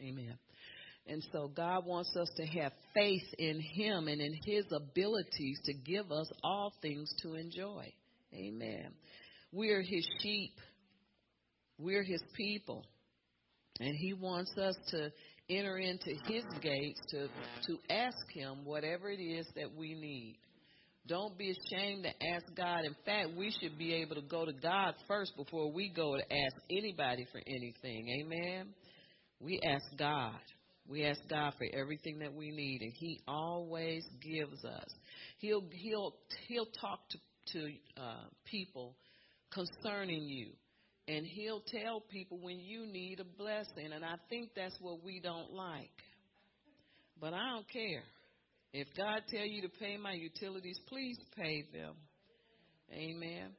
[0.00, 0.38] Amen.
[1.06, 5.72] And so God wants us to have faith in Him and in His abilities to
[5.72, 7.92] give us all things to enjoy.
[8.34, 8.92] Amen.
[9.52, 10.52] We are His sheep.
[11.78, 12.84] We're His people.
[13.80, 15.10] And He wants us to
[15.48, 17.28] enter into His gates to,
[17.66, 20.38] to ask Him whatever it is that we need.
[21.06, 22.84] Don't be ashamed to ask God.
[22.84, 26.22] In fact, we should be able to go to God first before we go to
[26.22, 28.06] ask anybody for anything.
[28.22, 28.68] Amen.
[29.40, 30.38] We ask God.
[30.88, 34.88] We ask God for everything that we need, and He always gives us.
[35.38, 36.14] He'll He'll
[36.48, 37.18] He'll talk to
[37.52, 38.94] to uh, people
[39.52, 40.50] concerning you,
[41.08, 43.92] and He'll tell people when you need a blessing.
[43.94, 45.90] And I think that's what we don't like.
[47.20, 48.02] But I don't care.
[48.72, 51.94] If God tell you to pay my utilities, please pay them.
[52.92, 53.50] Amen.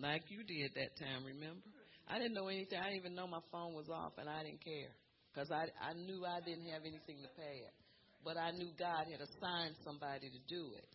[0.00, 1.62] Like you did that time, remember?
[2.08, 2.78] I didn't know anything.
[2.78, 4.92] I didn't even know my phone was off, and I didn't care
[5.32, 7.74] because I I knew I didn't have anything to pay it.
[8.24, 10.88] but I knew God had assigned somebody to do it.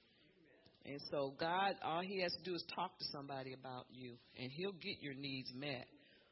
[0.85, 4.51] And so God, all He has to do is talk to somebody about you, and
[4.51, 5.85] He'll get your needs met,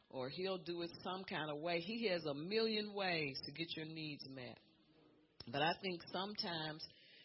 [0.10, 1.80] or He'll do it some kind of way.
[1.80, 4.58] He has a million ways to get your needs met.
[5.52, 6.84] But I think sometimes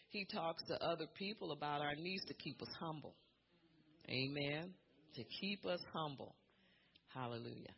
[0.09, 3.15] He talks to other people about our needs to keep us humble.
[4.09, 4.73] Amen.
[5.15, 6.35] To keep us humble.
[7.13, 7.73] Hallelujah.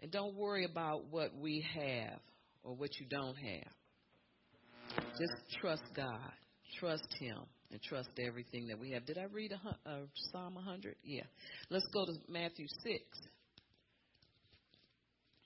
[0.00, 2.20] And don't worry about what we have
[2.62, 5.04] or what you don't have.
[5.18, 6.32] Just trust God.
[6.78, 7.38] Trust Him
[7.70, 9.04] and trust everything that we have.
[9.06, 9.98] Did I read a, uh,
[10.32, 10.96] Psalm 100?
[11.04, 11.22] Yeah.
[11.68, 13.02] Let's go to Matthew 6.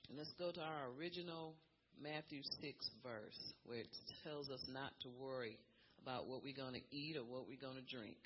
[0.09, 1.55] And let's go to our original
[2.01, 3.87] Matthew 6 verse where it
[4.23, 5.57] tells us not to worry
[6.01, 8.17] about what we're going to eat or what we're going to drink.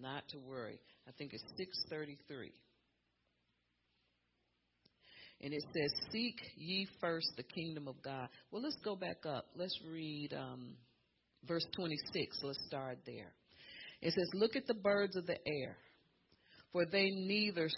[0.00, 0.78] Not to worry.
[1.08, 2.52] I think it's 633.
[5.40, 8.28] And it says, Seek ye first the kingdom of God.
[8.50, 9.46] Well, let's go back up.
[9.54, 10.76] Let's read um,
[11.46, 12.38] verse 26.
[12.42, 13.32] Let's start there.
[14.00, 15.76] It says, Look at the birds of the air,
[16.72, 17.68] for they neither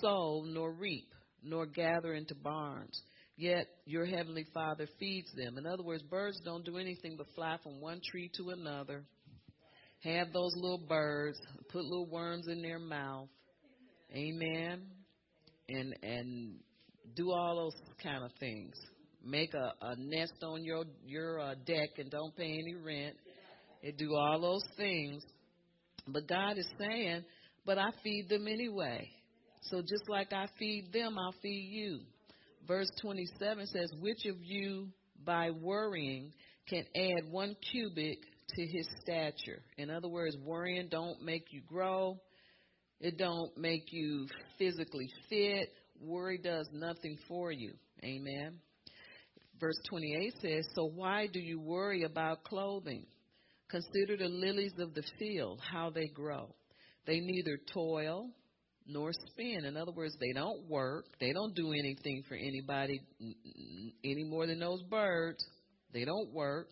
[0.00, 1.08] sow nor reap,
[1.42, 3.00] nor gather into barns.
[3.36, 5.58] Yet your heavenly Father feeds them.
[5.58, 9.04] In other words, birds don't do anything but fly from one tree to another,
[10.00, 11.38] have those little birds,
[11.70, 13.28] put little worms in their mouth.
[14.14, 14.82] Amen.
[15.68, 16.60] And and
[17.14, 18.74] do all those kind of things.
[19.24, 23.16] Make a, a nest on your your uh, deck and don't pay any rent.
[23.82, 25.22] It do all those things.
[26.08, 27.24] But God is saying,
[27.64, 29.10] but I feed them anyway.
[29.62, 32.00] So just like I feed them, I'll feed you.
[32.66, 34.88] Verse 27 says, Which of you
[35.24, 36.32] by worrying
[36.68, 38.18] can add one cubit
[38.54, 39.62] to his stature?
[39.76, 42.18] In other words, worrying don't make you grow.
[43.00, 44.26] It don't make you
[44.58, 45.70] physically fit
[46.00, 47.74] worry does nothing for you.
[48.04, 48.58] Amen.
[49.58, 53.06] Verse 28 says, So why do you worry about clothing?
[53.68, 56.54] Consider the lilies of the field, how they grow.
[57.06, 58.30] They neither toil
[58.86, 59.64] nor spin.
[59.64, 61.06] In other words, they don't work.
[61.20, 63.00] They don't do anything for anybody
[64.04, 65.44] any more than those birds.
[65.92, 66.68] They don't work.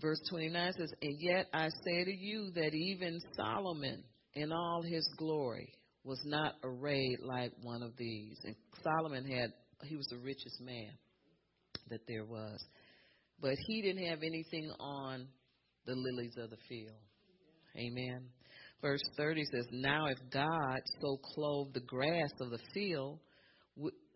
[0.00, 4.02] Verse 29 says, And yet I say to you that even Solomon
[4.34, 5.72] in all his glory
[6.04, 8.38] was not arrayed like one of these.
[8.44, 9.50] And Solomon had,
[9.84, 10.90] he was the richest man
[11.90, 12.62] that there was.
[13.40, 15.26] But he didn't have anything on
[15.86, 16.96] the lilies of the field.
[17.76, 18.28] Amen.
[18.80, 23.18] Verse 30 says, Now if God so clothe the grass of the field,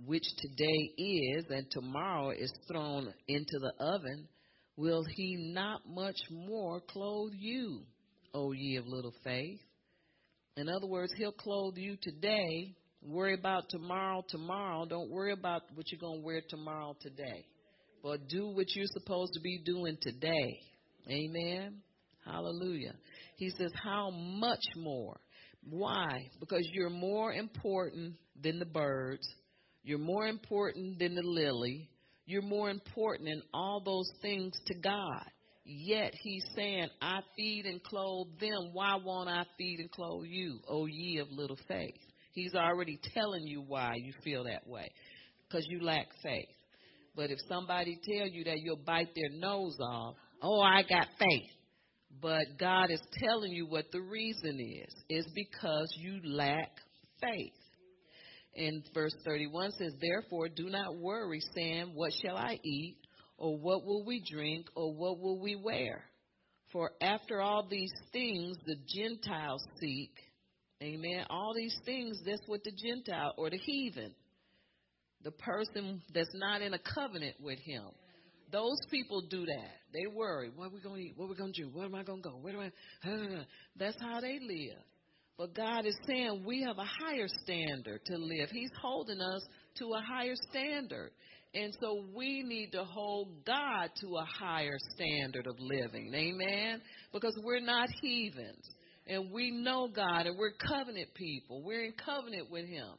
[0.04, 4.28] which today is and tomorrow is thrown into the oven,
[4.76, 7.82] will he not much more clothe you,
[8.34, 9.60] O ye of little faith?
[10.58, 12.74] In other words, He'll clothe you today.
[13.00, 14.86] Worry about tomorrow, tomorrow.
[14.86, 17.46] Don't worry about what you're going to wear tomorrow, today.
[18.02, 20.58] But do what you're supposed to be doing today.
[21.08, 21.76] Amen.
[22.24, 22.94] Hallelujah.
[23.36, 25.20] He says, How much more?
[25.62, 26.28] Why?
[26.40, 29.28] Because you're more important than the birds.
[29.84, 31.88] You're more important than the lily.
[32.26, 35.24] You're more important in all those things to God.
[35.70, 38.70] Yet he's saying, I feed and clothe them.
[38.72, 42.00] Why won't I feed and clothe you, O ye of little faith?
[42.32, 44.90] He's already telling you why you feel that way.
[45.46, 46.48] Because you lack faith.
[47.14, 51.50] But if somebody tell you that you'll bite their nose off, oh, I got faith.
[52.22, 54.94] But God is telling you what the reason is.
[55.10, 56.70] Is because you lack
[57.20, 57.52] faith.
[58.56, 62.96] And verse 31 says, Therefore do not worry, saying, What shall I eat?
[63.38, 66.04] Or what will we drink, or what will we wear?
[66.72, 70.12] For after all these things the Gentiles seek,
[70.82, 74.12] amen, all these things, that's what the Gentile or the heathen,
[75.22, 77.84] the person that's not in a covenant with him,
[78.50, 79.70] those people do that.
[79.92, 81.14] They worry, what are we going to eat?
[81.16, 81.68] What are we going to do?
[81.68, 82.36] Where am I going to go?
[82.36, 82.70] Where do I?
[83.76, 84.78] That's how they live.
[85.36, 88.50] But God is saying we have a higher standard to live.
[88.50, 89.42] He's holding us
[89.78, 91.12] to a higher standard.
[91.54, 96.12] And so we need to hold God to a higher standard of living.
[96.14, 96.82] Amen?
[97.12, 98.64] Because we're not heathens.
[99.06, 101.62] And we know God and we're covenant people.
[101.64, 102.90] We're in covenant with Him.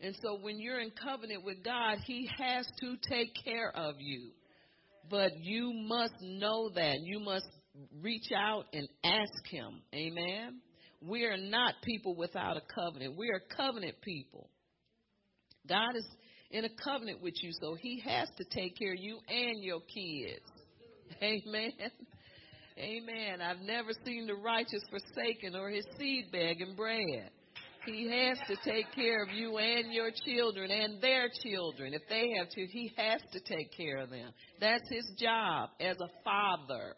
[0.00, 4.30] And so when you're in covenant with God, He has to take care of you.
[5.10, 6.98] But you must know that.
[7.02, 7.46] You must
[8.02, 9.80] reach out and ask Him.
[9.94, 10.60] Amen?
[11.00, 13.16] We are not people without a covenant.
[13.16, 14.50] We are covenant people.
[15.66, 16.06] God is
[16.50, 19.80] in a covenant with you, so he has to take care of you and your
[19.80, 20.44] kids.
[21.22, 21.72] Amen.
[22.78, 23.40] Amen.
[23.40, 27.30] I've never seen the righteous forsaken or his seed begging bread.
[27.86, 31.94] He has to take care of you and your children and their children.
[31.94, 34.30] If they have to, he has to take care of them.
[34.60, 36.94] That's his job as a father.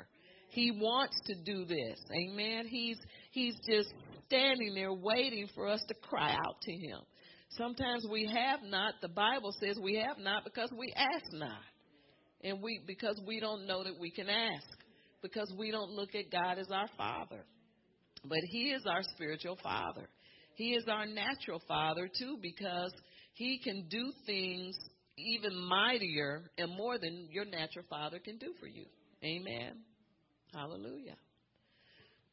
[0.51, 2.01] He wants to do this.
[2.13, 2.67] Amen.
[2.67, 2.99] He's
[3.31, 3.93] he's just
[4.27, 6.99] standing there waiting for us to cry out to him.
[7.57, 8.95] Sometimes we have not.
[9.03, 11.63] The Bible says we have not because we ask not.
[12.43, 14.67] And we because we don't know that we can ask.
[15.23, 17.45] Because we don't look at God as our father.
[18.25, 20.09] But he is our spiritual father.
[20.55, 22.93] He is our natural father too because
[23.35, 24.77] he can do things
[25.17, 28.85] even mightier and more than your natural father can do for you.
[29.25, 29.79] Amen.
[30.53, 31.17] Hallelujah.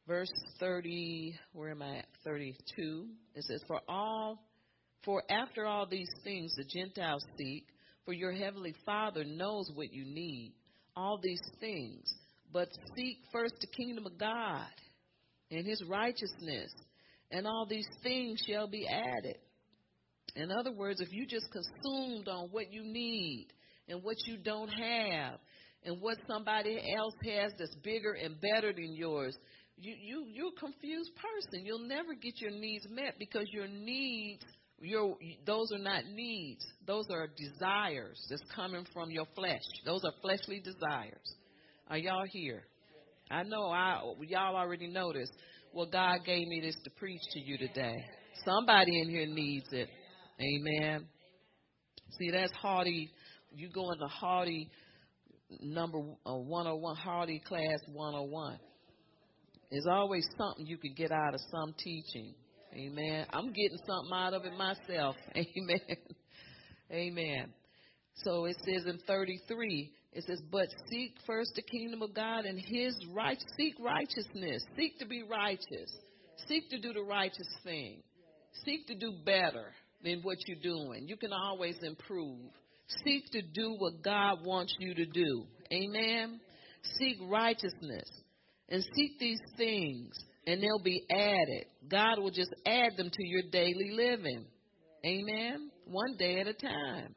[0.06, 2.06] Verse 30, where am I at?
[2.24, 3.06] 32.
[3.34, 4.38] It says, For all,
[5.04, 7.66] for after all these things the Gentiles seek,
[8.04, 10.54] for your heavenly Father knows what you need.
[10.96, 12.10] All these things.
[12.52, 14.66] But seek first the kingdom of God
[15.50, 16.72] and his righteousness,
[17.30, 19.36] and all these things shall be added.
[20.36, 23.48] In other words, if you just consumed on what you need
[23.88, 25.38] and what you don't have
[25.84, 29.36] and what somebody else has that's bigger and better than yours,
[29.76, 31.64] you you you're a confused person.
[31.64, 34.44] You'll never get your needs met because your needs
[34.80, 35.16] your
[35.46, 36.64] those are not needs.
[36.86, 39.62] Those are desires that's coming from your flesh.
[39.84, 41.34] Those are fleshly desires.
[41.88, 42.62] Are y'all here?
[43.30, 45.32] I know I y'all already noticed.
[45.72, 47.96] Well, God gave me this to preach to you today.
[48.44, 49.88] Somebody in here needs it.
[50.40, 51.06] Amen.
[52.18, 53.10] See, that's haughty.
[53.54, 54.70] You go into haughty
[55.60, 58.58] number uh, 101, haughty class 101.
[59.70, 62.34] There's always something you can get out of some teaching.
[62.74, 63.26] Amen.
[63.32, 65.16] I'm getting something out of it myself.
[65.36, 65.96] Amen.
[66.90, 67.52] Amen.
[68.24, 72.58] So it says in 33, it says, but seek first the kingdom of God and
[72.58, 74.62] his right, seek righteousness.
[74.76, 75.90] Seek to be righteous.
[76.46, 78.02] Seek to do the righteous thing.
[78.64, 81.06] Seek to do better than what you're doing.
[81.06, 82.38] You can always improve.
[83.04, 85.44] Seek to do what God wants you to do.
[85.72, 86.40] Amen.
[86.98, 88.08] Seek righteousness
[88.68, 90.18] and seek these things
[90.48, 91.66] and they'll be added.
[91.90, 94.46] God will just add them to your daily living.
[95.04, 95.70] Amen.
[95.84, 97.14] One day at a time.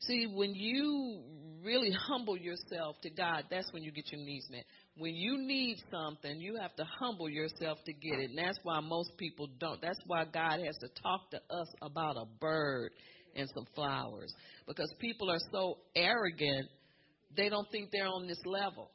[0.00, 1.22] See, when you
[1.64, 4.64] really humble yourself to God, that's when you get your needs met.
[4.98, 8.28] When you need something, you have to humble yourself to get it.
[8.28, 9.80] And that's why most people don't.
[9.80, 12.90] That's why God has to talk to us about a bird
[13.34, 14.34] and some flowers.
[14.66, 16.68] Because people are so arrogant,
[17.34, 18.90] they don't think they're on this level.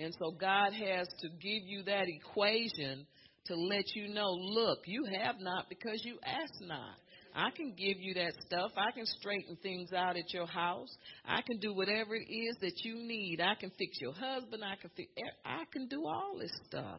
[0.00, 3.06] And so God has to give you that equation
[3.46, 6.96] to let you know, look, you have not because you ask not.
[7.34, 8.72] I can give you that stuff.
[8.76, 10.88] I can straighten things out at your house.
[11.24, 13.40] I can do whatever it is that you need.
[13.40, 14.64] I can fix your husband.
[14.64, 15.10] I can fix.
[15.44, 16.98] I can do all this stuff.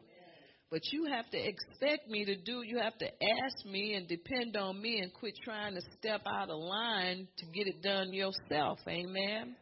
[0.70, 2.62] But you have to expect me to do.
[2.64, 6.48] You have to ask me and depend on me and quit trying to step out
[6.48, 8.78] of line to get it done yourself.
[8.88, 9.54] Amen.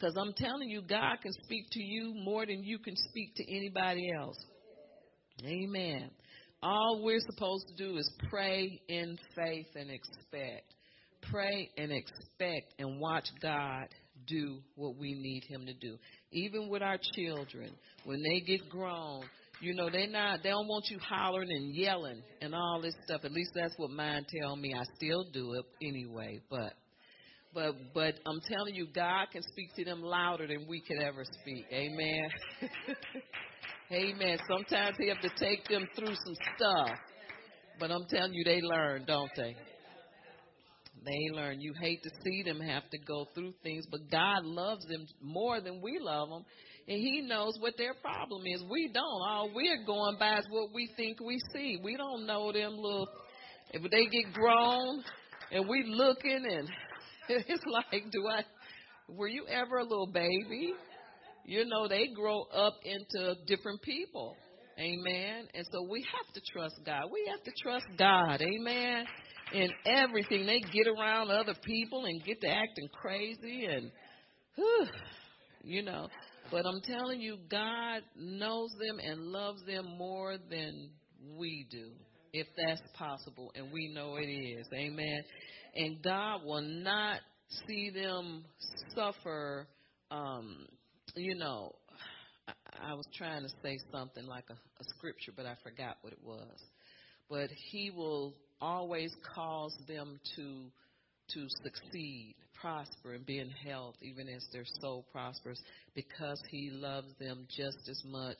[0.00, 3.54] Because I'm telling you, God can speak to you more than you can speak to
[3.54, 4.38] anybody else.
[5.44, 6.10] Amen.
[6.62, 10.74] All we're supposed to do is pray in faith and expect.
[11.30, 13.88] Pray and expect and watch God
[14.26, 15.98] do what we need Him to do.
[16.32, 17.70] Even with our children,
[18.04, 19.22] when they get grown,
[19.60, 23.20] you know, they not they don't want you hollering and yelling and all this stuff.
[23.24, 24.74] At least that's what mine tell me.
[24.74, 26.72] I still do it anyway, but
[27.54, 31.24] but but I'm telling you, God can speak to them louder than we could ever
[31.40, 31.64] speak.
[31.72, 32.28] Amen.
[33.92, 34.38] Amen.
[34.48, 36.96] Sometimes he have to take them through some stuff.
[37.80, 39.56] But I'm telling you, they learn, don't they?
[41.04, 41.60] They learn.
[41.60, 45.60] You hate to see them have to go through things, but God loves them more
[45.60, 46.44] than we love them.
[46.86, 48.62] And He knows what their problem is.
[48.70, 49.04] We don't.
[49.04, 51.78] All we're going by is what we think we see.
[51.82, 53.08] We don't know them little.
[53.72, 55.02] If they get grown
[55.52, 56.68] and we looking and
[57.28, 58.42] it's like, do I?
[59.08, 60.74] Were you ever a little baby?
[61.50, 64.36] you know, they grow up into different people.
[64.78, 65.48] Amen.
[65.52, 67.04] And so we have to trust God.
[67.12, 68.40] We have to trust God.
[68.40, 69.04] Amen.
[69.52, 70.46] In everything.
[70.46, 73.90] They get around other people and get to acting crazy and,
[74.54, 74.86] whew,
[75.64, 76.08] you know.
[76.50, 80.90] But I'm telling you, God knows them and loves them more than
[81.36, 81.90] we do,
[82.32, 83.52] if that's possible.
[83.54, 84.66] And we know it is.
[84.72, 85.22] Amen.
[85.74, 87.20] And God will not
[87.66, 88.44] see them
[88.94, 89.66] suffer
[90.10, 90.66] um,
[91.14, 91.74] you know,
[92.48, 92.52] I,
[92.90, 96.18] I was trying to say something like a, a scripture, but I forgot what it
[96.24, 96.58] was.
[97.28, 100.66] But He will always cause them to
[101.34, 105.60] to succeed, prosper, and be in health, even as their soul prospers,
[105.94, 108.38] because He loves them just as much,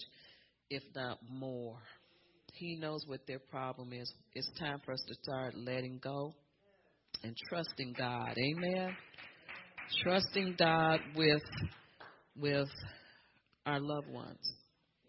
[0.71, 1.79] if not more.
[2.61, 4.13] He knows what their problem is.
[4.35, 6.35] It's time for us to start letting go
[7.23, 8.37] and trusting God.
[8.37, 8.95] Amen.
[10.03, 11.43] Trusting God with
[12.37, 12.69] with
[13.65, 14.53] our loved ones.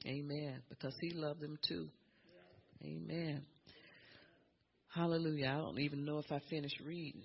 [0.07, 0.61] Amen.
[0.69, 1.89] Because he loved them too.
[2.85, 3.43] Amen.
[4.95, 5.47] Hallelujah.
[5.47, 7.23] I don't even know if I finished reading.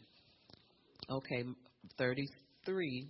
[1.09, 1.45] Okay,
[1.99, 3.07] 33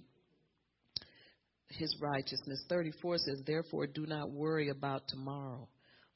[1.70, 2.62] his righteousness.
[2.68, 5.66] 34 says, Therefore, do not worry about tomorrow,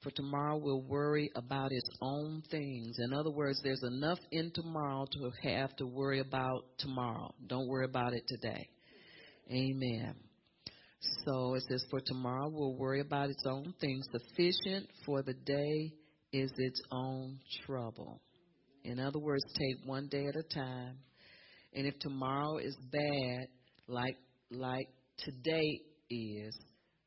[0.03, 2.97] for tomorrow will worry about its own things.
[2.99, 7.35] In other words, there's enough in tomorrow to have to worry about tomorrow.
[7.47, 8.69] Don't worry about it today.
[9.51, 10.15] Amen.
[11.27, 14.07] So it says, For tomorrow will worry about its own things.
[14.13, 15.93] Sufficient for the day
[16.33, 18.21] is its own trouble.
[18.85, 20.99] In other words, take one day at a time.
[21.75, 23.49] And if tomorrow is bad,
[23.87, 24.17] like
[24.51, 24.89] like
[25.19, 25.81] today
[26.11, 26.57] is,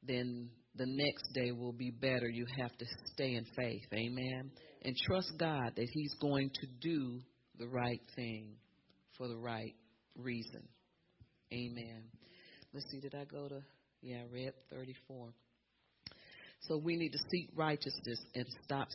[0.03, 2.27] then the next day will be better.
[2.27, 3.85] You have to stay in faith.
[3.93, 4.51] Amen.
[4.83, 7.19] And trust God that He's going to do
[7.59, 8.55] the right thing
[9.17, 9.75] for the right
[10.17, 10.67] reason.
[11.51, 12.03] Amen.
[12.73, 13.61] Let's see, did I go to,
[14.01, 15.29] yeah, I read 34.
[16.61, 18.87] So we need to seek righteousness and stop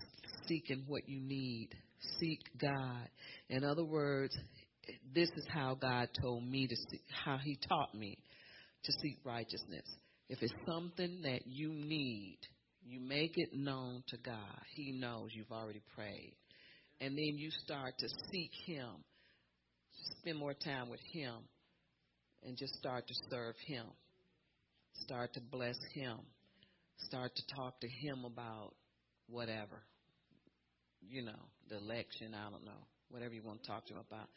[0.47, 1.69] seeking what you need.
[2.19, 3.09] Seek God.
[3.49, 4.37] In other words,
[5.15, 8.19] this is how God told me to see, how He taught me
[8.85, 9.85] to seek righteousness.
[10.29, 12.39] If it's something that you need,
[12.85, 14.63] you make it known to God.
[14.75, 16.37] He knows you've already prayed.
[17.01, 18.89] And then you start to seek Him,
[20.21, 21.35] spend more time with Him,
[22.43, 23.87] and just start to serve Him.
[24.93, 26.19] Start to bless Him.
[26.99, 28.75] Start to talk to Him about
[29.29, 29.83] whatever.
[31.01, 34.29] You know, the election, I don't know, whatever you want to talk to Him about.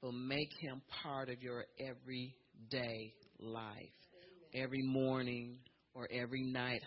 [0.00, 3.92] But make Him part of your everyday life
[4.54, 5.58] every morning
[5.94, 6.82] or every night,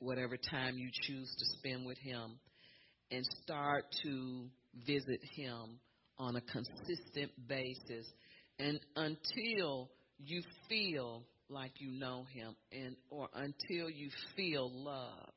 [0.00, 2.38] whatever time you choose to spend with Him,
[3.10, 4.46] and start to
[4.86, 5.78] visit Him
[6.18, 8.06] on a consistent basis.
[8.58, 15.32] And until you feel like you know Him, and or until you feel loved,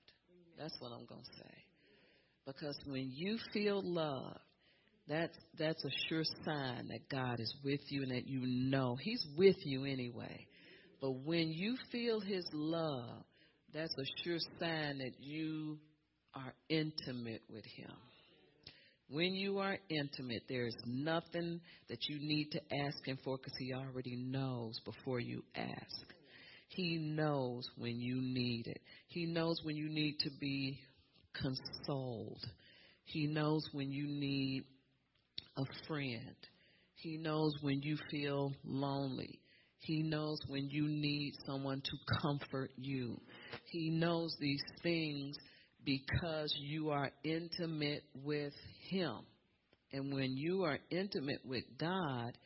[0.58, 1.56] that's what I'm going to say.
[2.46, 4.40] Because when you feel loved,
[5.08, 9.26] that's that's a sure sign that God is with you and that you know He's
[9.38, 10.46] with you anyway.
[11.02, 13.24] But when you feel His love,
[13.74, 15.78] that's a sure sign that you
[16.34, 17.92] are intimate with Him.
[19.10, 23.58] When you are intimate, there is nothing that you need to ask Him for because
[23.58, 26.14] He already knows before you ask.
[26.68, 28.80] He knows when you need it.
[29.08, 30.80] He knows when you need to be
[31.34, 32.46] consoled.
[33.06, 34.66] He knows when you need
[35.58, 36.36] a friend.
[36.94, 39.40] He knows when you feel lonely.
[39.80, 43.20] He knows when you need someone to comfort you.
[43.66, 45.36] He knows these things
[45.86, 48.54] because you are intimate with
[48.90, 49.20] Him.
[49.92, 52.38] And when you are intimate with God,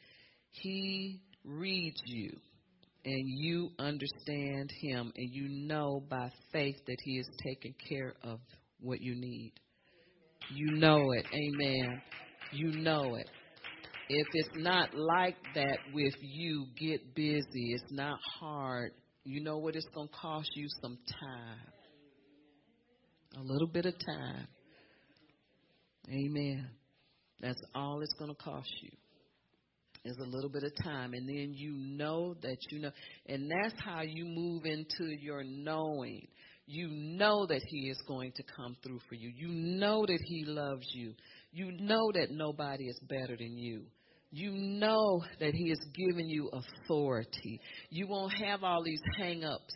[0.51, 2.31] He reads you
[3.03, 8.39] and you understand Him and you know by faith that He is taking care of
[8.79, 9.53] what you need.
[10.53, 11.25] You know it.
[11.33, 12.01] Amen
[12.53, 13.29] you know it.
[14.09, 17.73] If it's not like that with you, get busy.
[17.73, 18.91] It's not hard.
[19.23, 20.67] You know what it's going to cost you?
[20.81, 21.73] Some time.
[23.37, 24.47] A little bit of time.
[26.09, 26.67] Amen.
[27.39, 28.91] That's all it's going to cost you.
[30.05, 31.13] Is a little bit of time.
[31.13, 32.91] And then you know that you know.
[33.27, 36.27] And that's how you move into your knowing.
[36.65, 39.31] You know that He is going to come through for you.
[39.33, 41.13] You know that He loves you.
[41.53, 43.83] You know that nobody is better than you.
[44.31, 47.61] You know that He has given you authority.
[47.91, 49.75] You won't have all these hang ups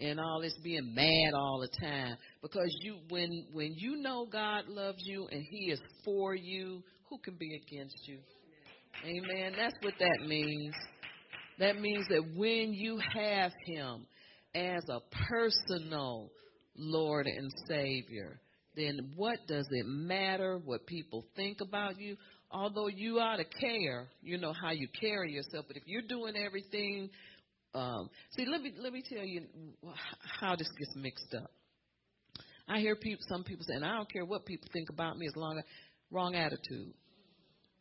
[0.00, 2.16] and all this being mad all the time.
[2.40, 7.18] Because you when when you know God loves you and He is for you, who
[7.18, 8.18] can be against you?
[9.04, 9.54] Amen.
[9.56, 10.74] That's what that means.
[11.58, 14.06] That means that when you have Him
[14.54, 16.30] as a personal
[16.76, 18.40] Lord and Savior,
[18.76, 22.16] then what does it matter what people think about you?
[22.50, 25.66] Although you ought to care, you know how you carry yourself.
[25.68, 27.10] But if you're doing everything,
[27.74, 29.42] um, see, let me let me tell you
[30.40, 31.50] how this gets mixed up.
[32.66, 35.36] I hear people, some people saying, "I don't care what people think about me as
[35.36, 35.64] long as
[36.10, 36.94] wrong attitude."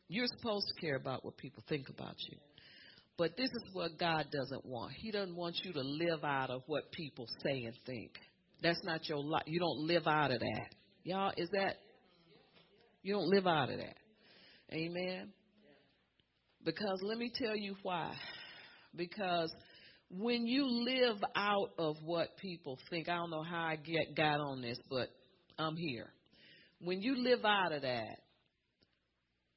[0.09, 2.37] You're supposed to care about what people think about you.
[3.17, 4.93] But this is what God doesn't want.
[4.93, 8.11] He doesn't want you to live out of what people say and think.
[8.61, 9.43] That's not your life.
[9.45, 10.69] You don't live out of that.
[11.03, 11.77] Y'all, is that,
[13.03, 13.95] you don't live out of that.
[14.73, 15.31] Amen.
[16.65, 18.13] Because let me tell you why.
[18.95, 19.53] Because
[20.09, 24.39] when you live out of what people think, I don't know how I get got
[24.39, 25.09] on this, but
[25.59, 26.11] I'm here.
[26.79, 28.17] when you live out of that,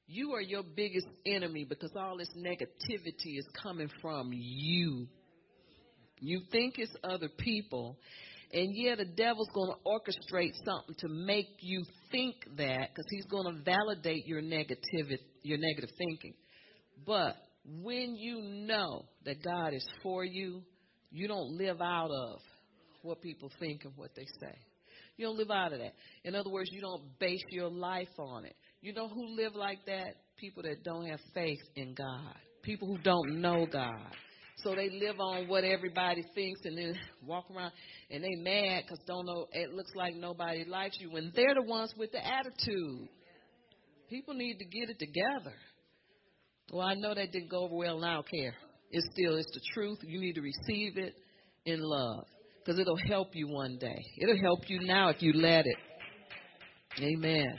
[0.07, 5.07] you are your biggest enemy because all this negativity is coming from you.
[6.19, 7.97] You think it's other people,
[8.53, 13.25] and yeah, the devil's going to orchestrate something to make you think that because he's
[13.25, 16.33] going to validate your negative your negative thinking.
[17.05, 17.35] But
[17.65, 20.61] when you know that God is for you,
[21.11, 22.39] you don't live out of
[23.03, 24.55] what people think and what they say.
[25.17, 25.93] You don't live out of that.
[26.23, 28.55] In other words, you don't base your life on it.
[28.81, 30.15] You know who live like that?
[30.37, 32.35] People that don't have faith in God.
[32.63, 34.15] People who don't know God.
[34.63, 36.95] So they live on what everybody thinks and then
[37.25, 37.71] walk around
[38.09, 41.63] and they mad because don't know it looks like nobody likes you when they're the
[41.63, 43.07] ones with the attitude.
[44.09, 45.55] People need to get it together.
[46.71, 48.53] Well, I know that didn't go over well and I don't care.
[48.91, 49.99] It's still it's the truth.
[50.03, 51.15] You need to receive it
[51.65, 52.25] in love
[52.59, 54.05] because it'll help you one day.
[54.17, 55.77] It'll help you now if you let it.
[56.99, 57.57] Amen.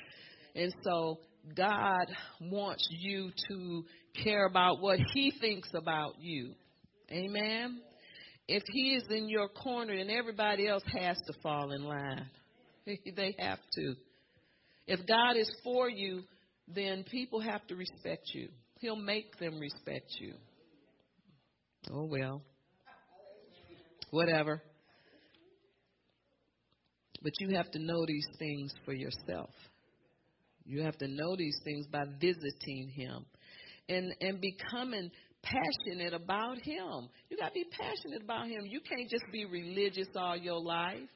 [0.55, 1.19] And so
[1.57, 2.07] God
[2.41, 3.85] wants you to
[4.23, 6.55] care about what He thinks about you.
[7.13, 7.81] Amen.
[8.49, 12.27] If He is in your corner, then everybody else has to fall in line.
[12.87, 13.95] they have to.
[14.87, 16.23] If God is for you,
[16.67, 18.49] then people have to respect you.
[18.81, 20.35] He'll make them respect you.
[21.91, 22.43] Oh, well.
[24.11, 24.63] Whatever.
[27.23, 29.51] But you have to know these things for yourself.
[30.65, 33.25] You have to know these things by visiting him
[33.89, 35.11] and and becoming
[35.43, 37.09] passionate about him.
[37.29, 38.65] You got to be passionate about him.
[38.67, 41.09] You can't just be religious all your life.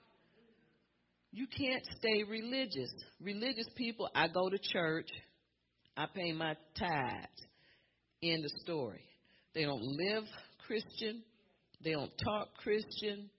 [1.33, 2.91] You can't stay religious.
[3.21, 5.09] Religious people, I go to church,
[5.97, 7.47] I pay my tithes.
[8.23, 9.05] End of story.
[9.55, 10.25] They don't live
[10.67, 11.23] Christian.
[11.85, 13.31] They don't talk Christian.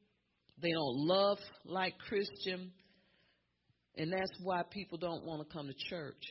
[0.61, 2.71] They don't love like Christian.
[3.95, 6.23] And that's why people don't want to come to church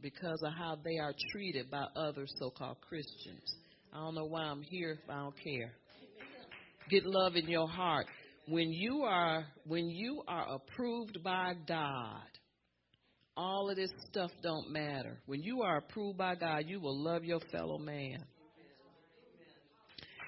[0.00, 3.56] because of how they are treated by other so called Christians.
[3.96, 5.72] I don't know why I'm here if I don't care.
[6.90, 8.04] Get love in your heart.
[8.46, 12.20] When you are when you are approved by God,
[13.38, 15.18] all of this stuff don't matter.
[15.24, 18.18] When you are approved by God, you will love your fellow man.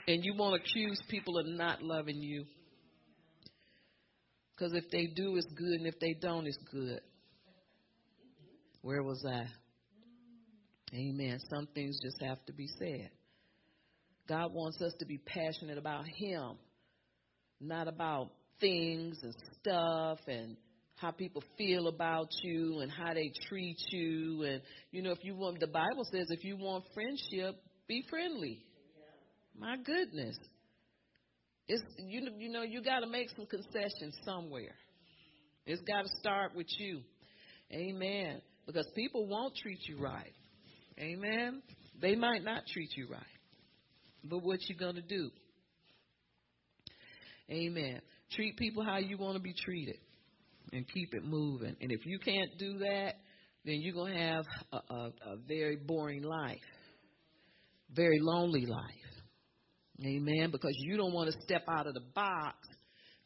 [0.06, 2.46] And you won't accuse people of not loving you.
[4.56, 7.00] Because if they do, it's good, and if they don't, it's good.
[8.80, 9.44] Where was I?
[10.94, 11.38] Amen.
[11.50, 13.10] Some things just have to be said.
[14.28, 16.52] God wants us to be passionate about Him,
[17.60, 20.56] not about things and stuff and
[20.96, 24.42] how people feel about you and how they treat you.
[24.42, 27.56] And, you know, if you want, the Bible says if you want friendship,
[27.86, 28.64] be friendly.
[29.56, 30.36] My goodness.
[31.66, 34.74] It's you you know you got to make some concessions somewhere.
[35.66, 37.00] It's got to start with you.
[37.72, 38.40] Amen.
[38.66, 40.32] Because people won't treat you right.
[40.98, 41.62] Amen.
[42.00, 43.37] They might not treat you right.
[44.24, 45.30] But what you to do?
[47.50, 48.00] Amen.
[48.32, 49.96] Treat people how you want to be treated
[50.72, 51.76] and keep it moving.
[51.80, 53.14] And if you can't do that,
[53.64, 56.58] then you're to have a, a, a very boring life,
[57.94, 58.82] very lonely life.
[60.04, 60.50] Amen.
[60.52, 62.56] Because you don't want to step out of the box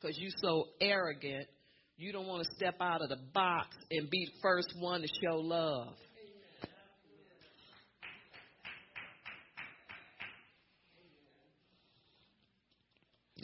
[0.01, 1.47] because you're so arrogant.
[1.97, 5.09] You don't want to step out of the box and be the first one to
[5.23, 5.95] show love.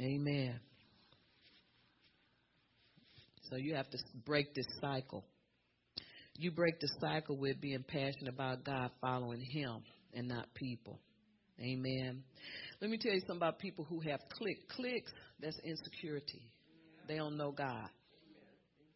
[0.01, 0.61] Amen.
[3.51, 5.25] So you have to break this cycle.
[6.37, 9.83] You break the cycle with being passionate about God, following Him,
[10.15, 11.01] and not people.
[11.61, 12.23] Amen.
[12.81, 15.11] Let me tell you something about people who have click clicks.
[15.41, 16.43] That's insecurity.
[17.09, 17.89] They don't know God.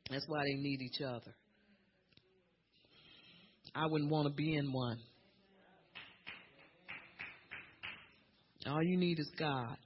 [0.08, 1.34] That's why they need each other.
[3.74, 4.98] I wouldn't want to be in one.
[8.66, 9.76] All you need is God.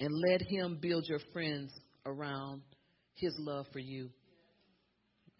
[0.00, 1.70] And let Him build your friends
[2.06, 2.62] around
[3.14, 4.10] His love for you.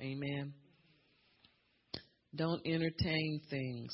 [0.00, 0.52] Amen.
[2.34, 3.92] Don't entertain things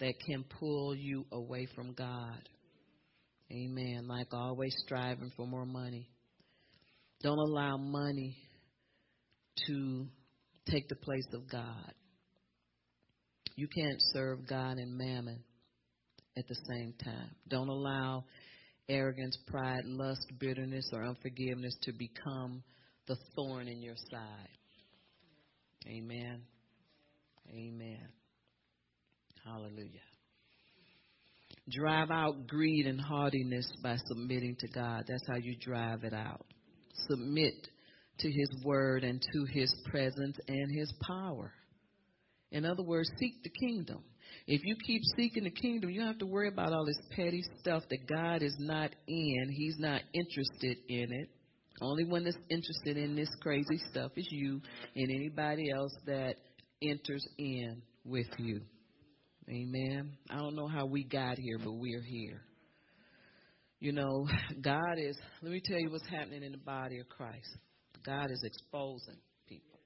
[0.00, 2.48] that can pull you away from God.
[3.52, 4.06] Amen.
[4.08, 6.08] Like always striving for more money.
[7.22, 8.36] Don't allow money
[9.66, 10.06] to
[10.68, 11.92] take the place of God.
[13.54, 15.44] You can't serve God and mammon
[16.36, 17.30] at the same time.
[17.48, 18.24] Don't allow
[18.92, 22.62] arrogance, pride, lust, bitterness, or unforgiveness to become
[23.08, 24.48] the thorn in your side.
[25.86, 26.42] Amen.
[27.50, 28.08] Amen.
[29.44, 29.88] Hallelujah.
[31.70, 35.04] Drive out greed and haughtiness by submitting to God.
[35.08, 36.44] That's how you drive it out.
[37.08, 37.54] Submit
[38.18, 41.52] to His Word and to His presence and His power.
[42.50, 44.02] In other words, seek the kingdom.
[44.46, 47.42] If you keep seeking the kingdom, you don't have to worry about all this petty
[47.60, 49.50] stuff that God is not in.
[49.50, 51.28] He's not interested in it.
[51.80, 54.60] Only one that's interested in this crazy stuff is you
[54.94, 56.36] and anybody else that
[56.82, 58.60] enters in with you.
[59.48, 60.12] Amen.
[60.30, 62.42] I don't know how we got here, but we're here.
[63.80, 64.28] You know,
[64.62, 67.56] God is, let me tell you what's happening in the body of Christ.
[68.06, 69.18] God is exposing
[69.48, 69.80] people.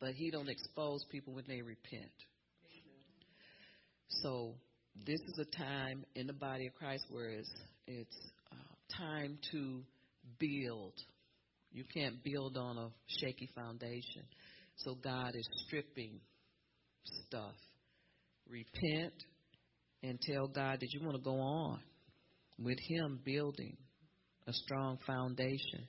[0.00, 2.12] But he don't expose people when they repent.
[4.08, 4.54] So
[5.06, 7.50] this is a time in the body of Christ where it's,
[7.86, 8.16] it's
[8.52, 9.82] uh, time to
[10.38, 10.92] build.
[11.72, 14.22] You can't build on a shaky foundation.
[14.76, 16.20] So God is stripping
[17.26, 17.54] stuff.
[18.48, 19.14] Repent
[20.02, 21.80] and tell God that you want to go on
[22.58, 23.76] with Him building
[24.46, 25.86] a strong foundation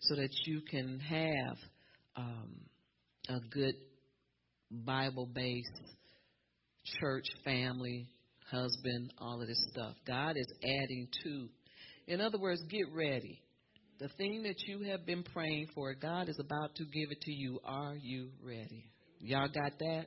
[0.00, 1.56] so that you can have
[2.16, 2.50] um,
[3.28, 3.74] a good
[4.70, 5.80] Bible based
[7.00, 8.08] church, family,
[8.50, 9.94] husband, all of this stuff.
[10.06, 11.48] God is adding to.
[12.06, 13.40] In other words, get ready.
[13.98, 17.32] The thing that you have been praying for, God is about to give it to
[17.32, 17.60] you.
[17.64, 18.84] Are you ready?
[19.20, 20.06] Y'all got that?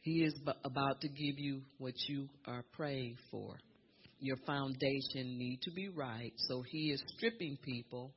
[0.00, 0.34] He is
[0.64, 3.56] about to give you what you are praying for.
[4.20, 8.12] Your foundation need to be right, so he is stripping people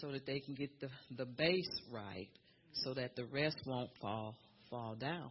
[0.00, 2.28] so that they can get the the base right,
[2.74, 4.34] so that the rest won't fall
[4.70, 5.30] fall down.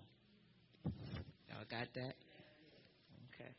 [0.83, 2.13] Y'all got that?
[3.33, 3.51] Okay.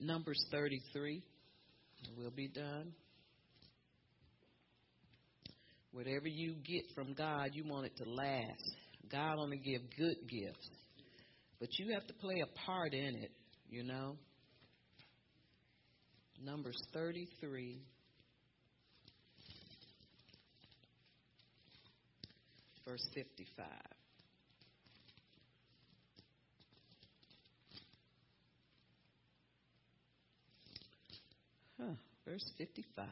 [0.00, 1.22] Numbers 33.
[2.16, 2.92] We'll be done.
[5.92, 8.74] Whatever you get from God, you want it to last.
[9.10, 10.68] God only give good gifts.
[11.60, 13.30] But you have to play a part in it,
[13.68, 14.16] you know.
[16.42, 17.82] Numbers 33.
[22.84, 23.66] Verse 55.
[31.82, 33.06] huh, verse 55.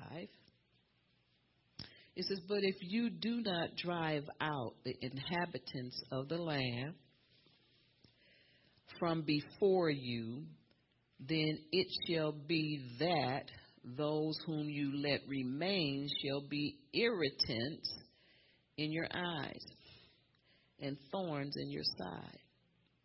[2.17, 6.95] It says, But if you do not drive out the inhabitants of the land
[8.99, 10.45] from before you,
[11.21, 13.45] then it shall be that
[13.97, 17.91] those whom you let remain shall be irritants
[18.81, 19.63] in your eyes
[20.81, 22.39] and thorns in your side,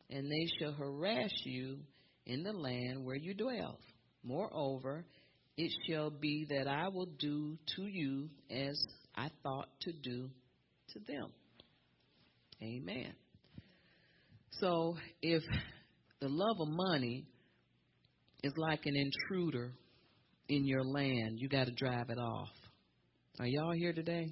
[0.10, 1.80] and they shall harass you
[2.26, 3.78] in the land where you dwell.
[4.24, 5.06] Moreover,
[5.58, 8.82] it shall be that I will do to you as
[9.18, 10.30] I thought to do
[10.94, 11.30] to them.
[12.64, 13.14] Amen.
[14.62, 15.44] So if
[16.22, 17.26] the love of money
[18.44, 19.74] is like an intruder
[20.48, 22.48] in your land, you got to drive it off.
[23.40, 24.32] Are y'all here today?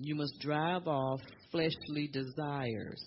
[0.00, 1.20] You must drive off
[1.50, 3.04] fleshly desires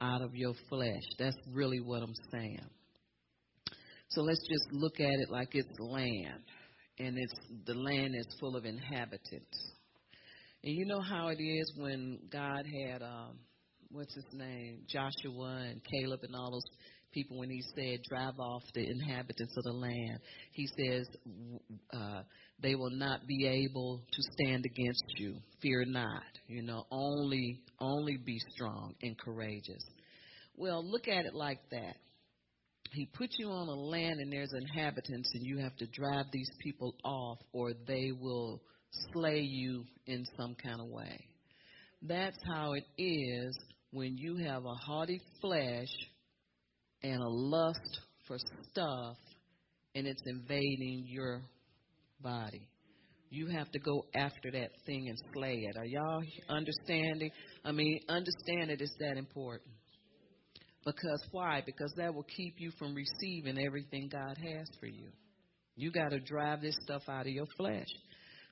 [0.00, 1.04] out of your flesh.
[1.18, 2.66] That's really what I'm saying.
[4.08, 6.42] So let's just look at it like it's land,
[6.98, 7.32] and it's
[7.64, 9.72] the land is full of inhabitants.
[10.64, 13.38] And you know how it is when God had um,
[13.92, 16.62] what's his name, Joshua and Caleb and all those
[17.12, 20.20] people when he said, "Drive off the inhabitants of the land."
[20.52, 21.06] He says,
[21.92, 22.22] uh,
[22.60, 25.36] "They will not be able to stand against you.
[25.60, 26.38] Fear not.
[26.46, 29.84] You know, only only be strong and courageous."
[30.56, 31.96] Well, look at it like that
[32.92, 36.50] he puts you on a land and there's inhabitants and you have to drive these
[36.60, 38.60] people off or they will
[39.12, 41.24] slay you in some kind of way.
[42.02, 43.56] That's how it is
[43.92, 45.88] when you have a haughty flesh
[47.02, 48.36] and a lust for
[48.70, 49.16] stuff
[49.94, 51.42] and it's invading your
[52.20, 52.68] body.
[53.30, 55.76] You have to go after that thing and slay it.
[55.76, 57.30] Are y'all understanding?
[57.64, 59.70] I mean, understand it is that important.
[60.84, 61.62] Because why?
[61.64, 65.10] Because that will keep you from receiving everything God has for you.
[65.76, 67.86] You got to drive this stuff out of your flesh.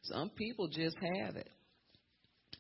[0.02, 1.48] Some people just have it.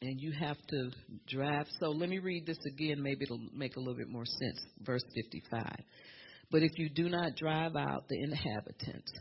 [0.00, 0.90] And you have to
[1.26, 1.66] drive.
[1.80, 3.02] So let me read this again.
[3.02, 4.60] Maybe it'll make a little bit more sense.
[4.82, 5.64] Verse 55.
[6.50, 9.12] But if you do not drive out the inhabitants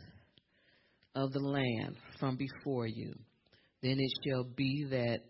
[1.16, 3.14] of the land from before you,
[3.82, 5.22] then it shall be that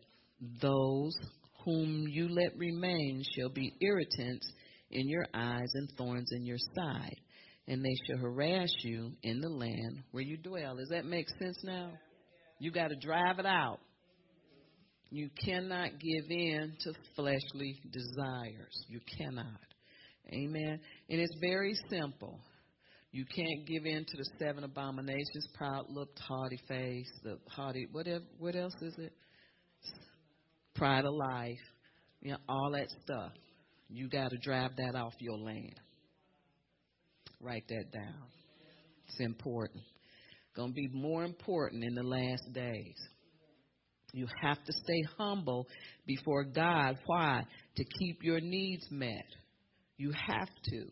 [0.61, 1.15] those
[1.65, 4.51] whom you let remain shall be irritants
[4.91, 7.15] in your eyes and thorns in your side,
[7.67, 10.75] and they shall harass you in the land where you dwell.
[10.77, 11.91] Does that make sense now?
[12.59, 13.79] You got to drive it out.
[15.09, 18.85] You cannot give in to fleshly desires.
[18.87, 19.45] You cannot.
[20.33, 20.79] Amen.
[21.09, 22.39] And it's very simple.
[23.11, 28.25] You can't give in to the seven abominations, proud look, haughty face, the haughty, whatever,
[28.37, 29.13] what else is it?
[30.75, 31.57] Pride of life,
[32.21, 33.31] you know, all that stuff.
[33.89, 35.79] You got to drive that off your land.
[37.39, 38.23] Write that down.
[39.07, 39.83] It's important.
[40.57, 42.95] To be more important in the last days.
[44.17, 45.67] You have to stay humble
[46.07, 46.97] before God.
[47.05, 47.43] Why?
[47.75, 49.27] To keep your needs met.
[49.97, 50.85] You have to.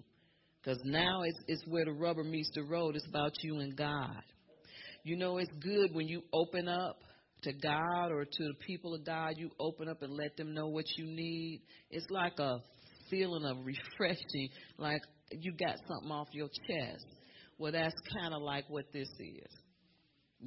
[0.62, 2.96] Because now it's, it's where the rubber meets the road.
[2.96, 4.22] It's about you and God.
[5.04, 6.98] You know, it's good when you open up
[7.42, 10.68] to God or to the people of God, you open up and let them know
[10.68, 11.64] what you need.
[11.90, 12.60] It's like a
[13.10, 17.06] feeling of refreshing, like you got something off your chest.
[17.58, 19.65] Well, that's kind of like what this is.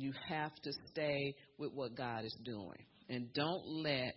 [0.01, 2.85] You have to stay with what God is doing.
[3.09, 4.15] And don't let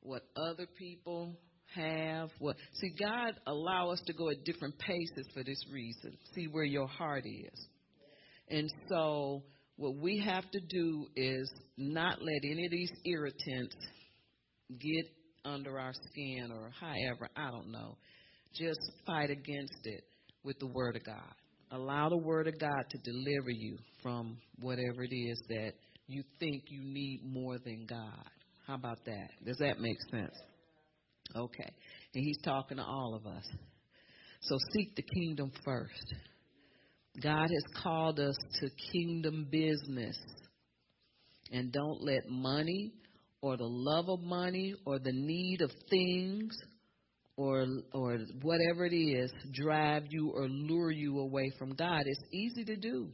[0.00, 1.36] what other people
[1.74, 6.16] have what see God allow us to go at different paces for this reason.
[6.34, 7.66] See where your heart is.
[8.48, 9.42] And so
[9.76, 13.74] what we have to do is not let any of these irritants
[14.78, 15.06] get
[15.44, 17.96] under our skin or however, I don't know.
[18.54, 20.04] Just fight against it
[20.44, 21.34] with the Word of God.
[21.70, 25.72] Allow the Word of God to deliver you from whatever it is that
[26.06, 28.28] you think you need more than God.
[28.66, 29.28] How about that?
[29.44, 30.34] Does that make sense?
[31.34, 31.70] Okay.
[32.14, 33.44] And He's talking to all of us.
[34.42, 36.14] So seek the kingdom first.
[37.22, 40.16] God has called us to kingdom business.
[41.52, 42.92] And don't let money
[43.40, 46.56] or the love of money or the need of things
[47.36, 52.02] or or whatever it is drive you or lure you away from God.
[52.06, 53.08] It's easy to do.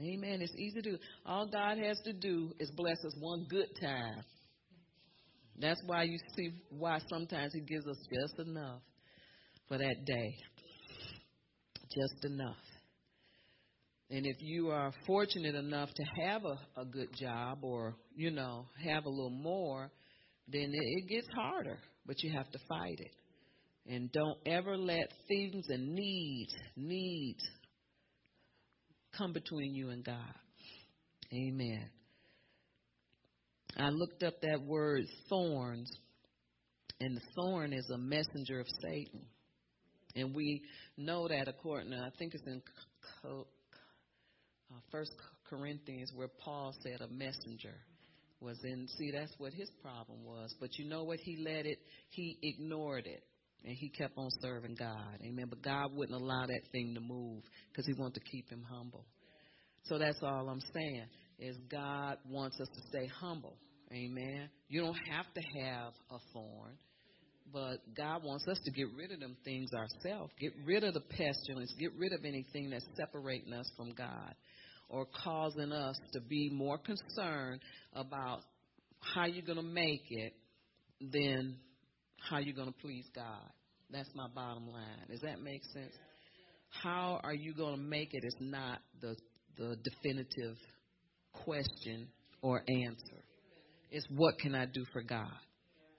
[0.00, 0.40] Amen.
[0.42, 0.98] It's easy to do.
[1.24, 4.24] All God has to do is bless us one good time.
[5.60, 8.80] That's why you see why sometimes He gives us just enough
[9.68, 10.34] for that day.
[11.82, 12.56] Just enough.
[14.10, 18.66] And if you are fortunate enough to have a, a good job or, you know,
[18.84, 19.90] have a little more,
[20.48, 23.12] then it, it gets harder, but you have to fight it.
[23.86, 27.44] And don't ever let things and needs, needs
[29.16, 30.16] come between you and God.
[31.32, 31.88] Amen.
[33.76, 35.90] I looked up that word thorns,
[37.00, 39.26] and the thorn is a messenger of Satan.
[40.16, 40.62] And we
[40.96, 42.62] know that according to, I think it's in
[43.24, 43.42] uh,
[44.92, 45.10] First
[45.50, 47.74] Corinthians, where Paul said a messenger
[48.44, 48.86] was in.
[48.98, 50.54] See, that's what his problem was.
[50.60, 51.18] But you know what?
[51.20, 51.78] He let it.
[52.10, 53.22] He ignored it,
[53.64, 55.18] and he kept on serving God.
[55.24, 55.46] Amen.
[55.48, 59.04] But God wouldn't allow that thing to move because He wanted to keep him humble.
[59.84, 61.04] So that's all I'm saying
[61.38, 63.56] is God wants us to stay humble.
[63.92, 64.48] Amen.
[64.68, 66.78] You don't have to have a thorn.
[67.52, 70.32] But God wants us to get rid of them things ourselves.
[70.40, 71.72] Get rid of the pestilence.
[71.78, 74.34] Get rid of anything that's separating us from God
[74.88, 77.60] or causing us to be more concerned
[77.94, 78.40] about
[79.00, 80.32] how you're going to make it
[81.00, 81.56] than
[82.30, 83.50] how you're going to please God.
[83.90, 85.06] That's my bottom line.
[85.10, 85.92] Does that make sense?
[86.82, 89.14] How are you going to make it is not the
[89.56, 90.56] the definitive
[91.32, 92.08] question
[92.42, 93.22] or answer.
[93.90, 95.30] It's what can I do for God?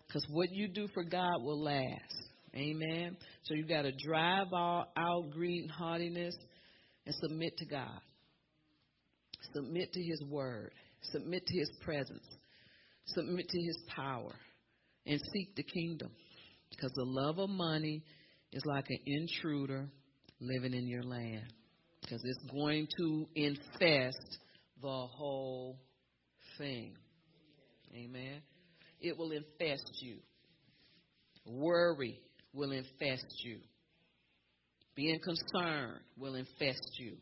[0.08, 2.16] Because what you do for God will last.
[2.56, 3.18] Amen.
[3.44, 6.36] So you got to drive all out greed and haughtiness
[7.06, 8.00] and submit to God.
[9.56, 10.72] Submit to His word.
[11.12, 12.26] Submit to His presence.
[13.06, 14.36] Submit to His power.
[15.06, 16.12] And seek the kingdom.
[16.70, 18.04] Because the love of money
[18.52, 19.88] is like an intruder
[20.42, 21.54] living in your land.
[22.02, 24.38] Because it's going to infest
[24.82, 25.80] the whole
[26.58, 26.94] thing.
[27.96, 28.42] Amen.
[29.00, 30.18] It will infest you.
[31.46, 32.20] Worry
[32.54, 33.60] will infest you.
[34.96, 37.18] Being concerned will infest you.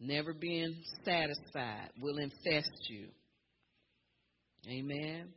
[0.00, 3.08] Never being satisfied will infest you.
[4.68, 5.28] Amen.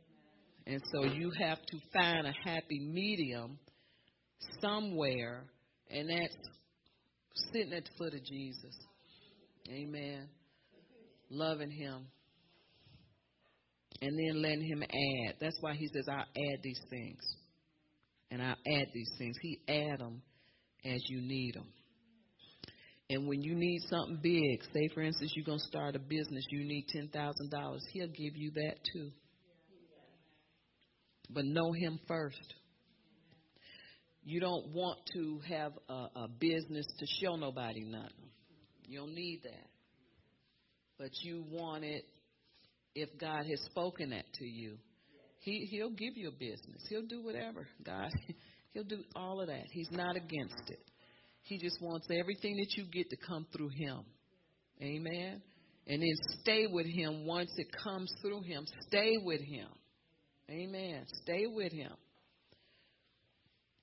[0.66, 3.58] And so you have to find a happy medium
[4.60, 5.44] somewhere,
[5.90, 6.36] and that's
[7.52, 8.76] sitting at the foot of Jesus.
[9.68, 10.28] Amen.
[11.30, 12.06] Loving Him.
[14.00, 15.36] And then letting Him add.
[15.40, 17.20] That's why He says, I'll add these things.
[18.30, 19.36] And I'll add these things.
[19.40, 20.22] He add them
[20.84, 21.68] as you need them.
[23.12, 26.64] And when you need something big, say for instance you're to start a business, you
[26.64, 29.10] need $10,000, he'll give you that too.
[31.28, 32.54] But know him first.
[34.24, 38.30] You don't want to have a, a business to show nobody nothing.
[38.86, 39.68] You don't need that.
[40.98, 42.04] But you want it
[42.94, 44.78] if God has spoken that to you.
[45.40, 46.82] He he'll give you a business.
[46.88, 47.66] He'll do whatever.
[47.84, 48.10] God
[48.72, 49.64] he'll do all of that.
[49.70, 50.91] He's not against it.
[51.42, 54.00] He just wants everything that you get to come through Him.
[54.80, 55.42] Amen.
[55.86, 58.64] And then stay with Him once it comes through Him.
[58.88, 59.68] Stay with Him.
[60.50, 61.04] Amen.
[61.22, 61.92] Stay with Him.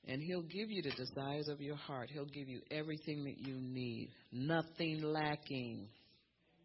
[0.08, 2.10] And He'll give you the desires of your heart.
[2.12, 4.10] He'll give you everything that you need.
[4.32, 5.88] Nothing lacking.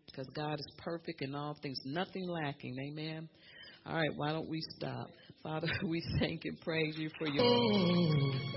[0.06, 1.78] Because God is perfect in all things.
[1.84, 2.76] Nothing lacking.
[2.78, 3.28] Amen.
[3.86, 5.08] All right, why don't we stop?
[5.42, 7.44] Father, we thank and praise you for your.
[7.44, 8.54] Oh.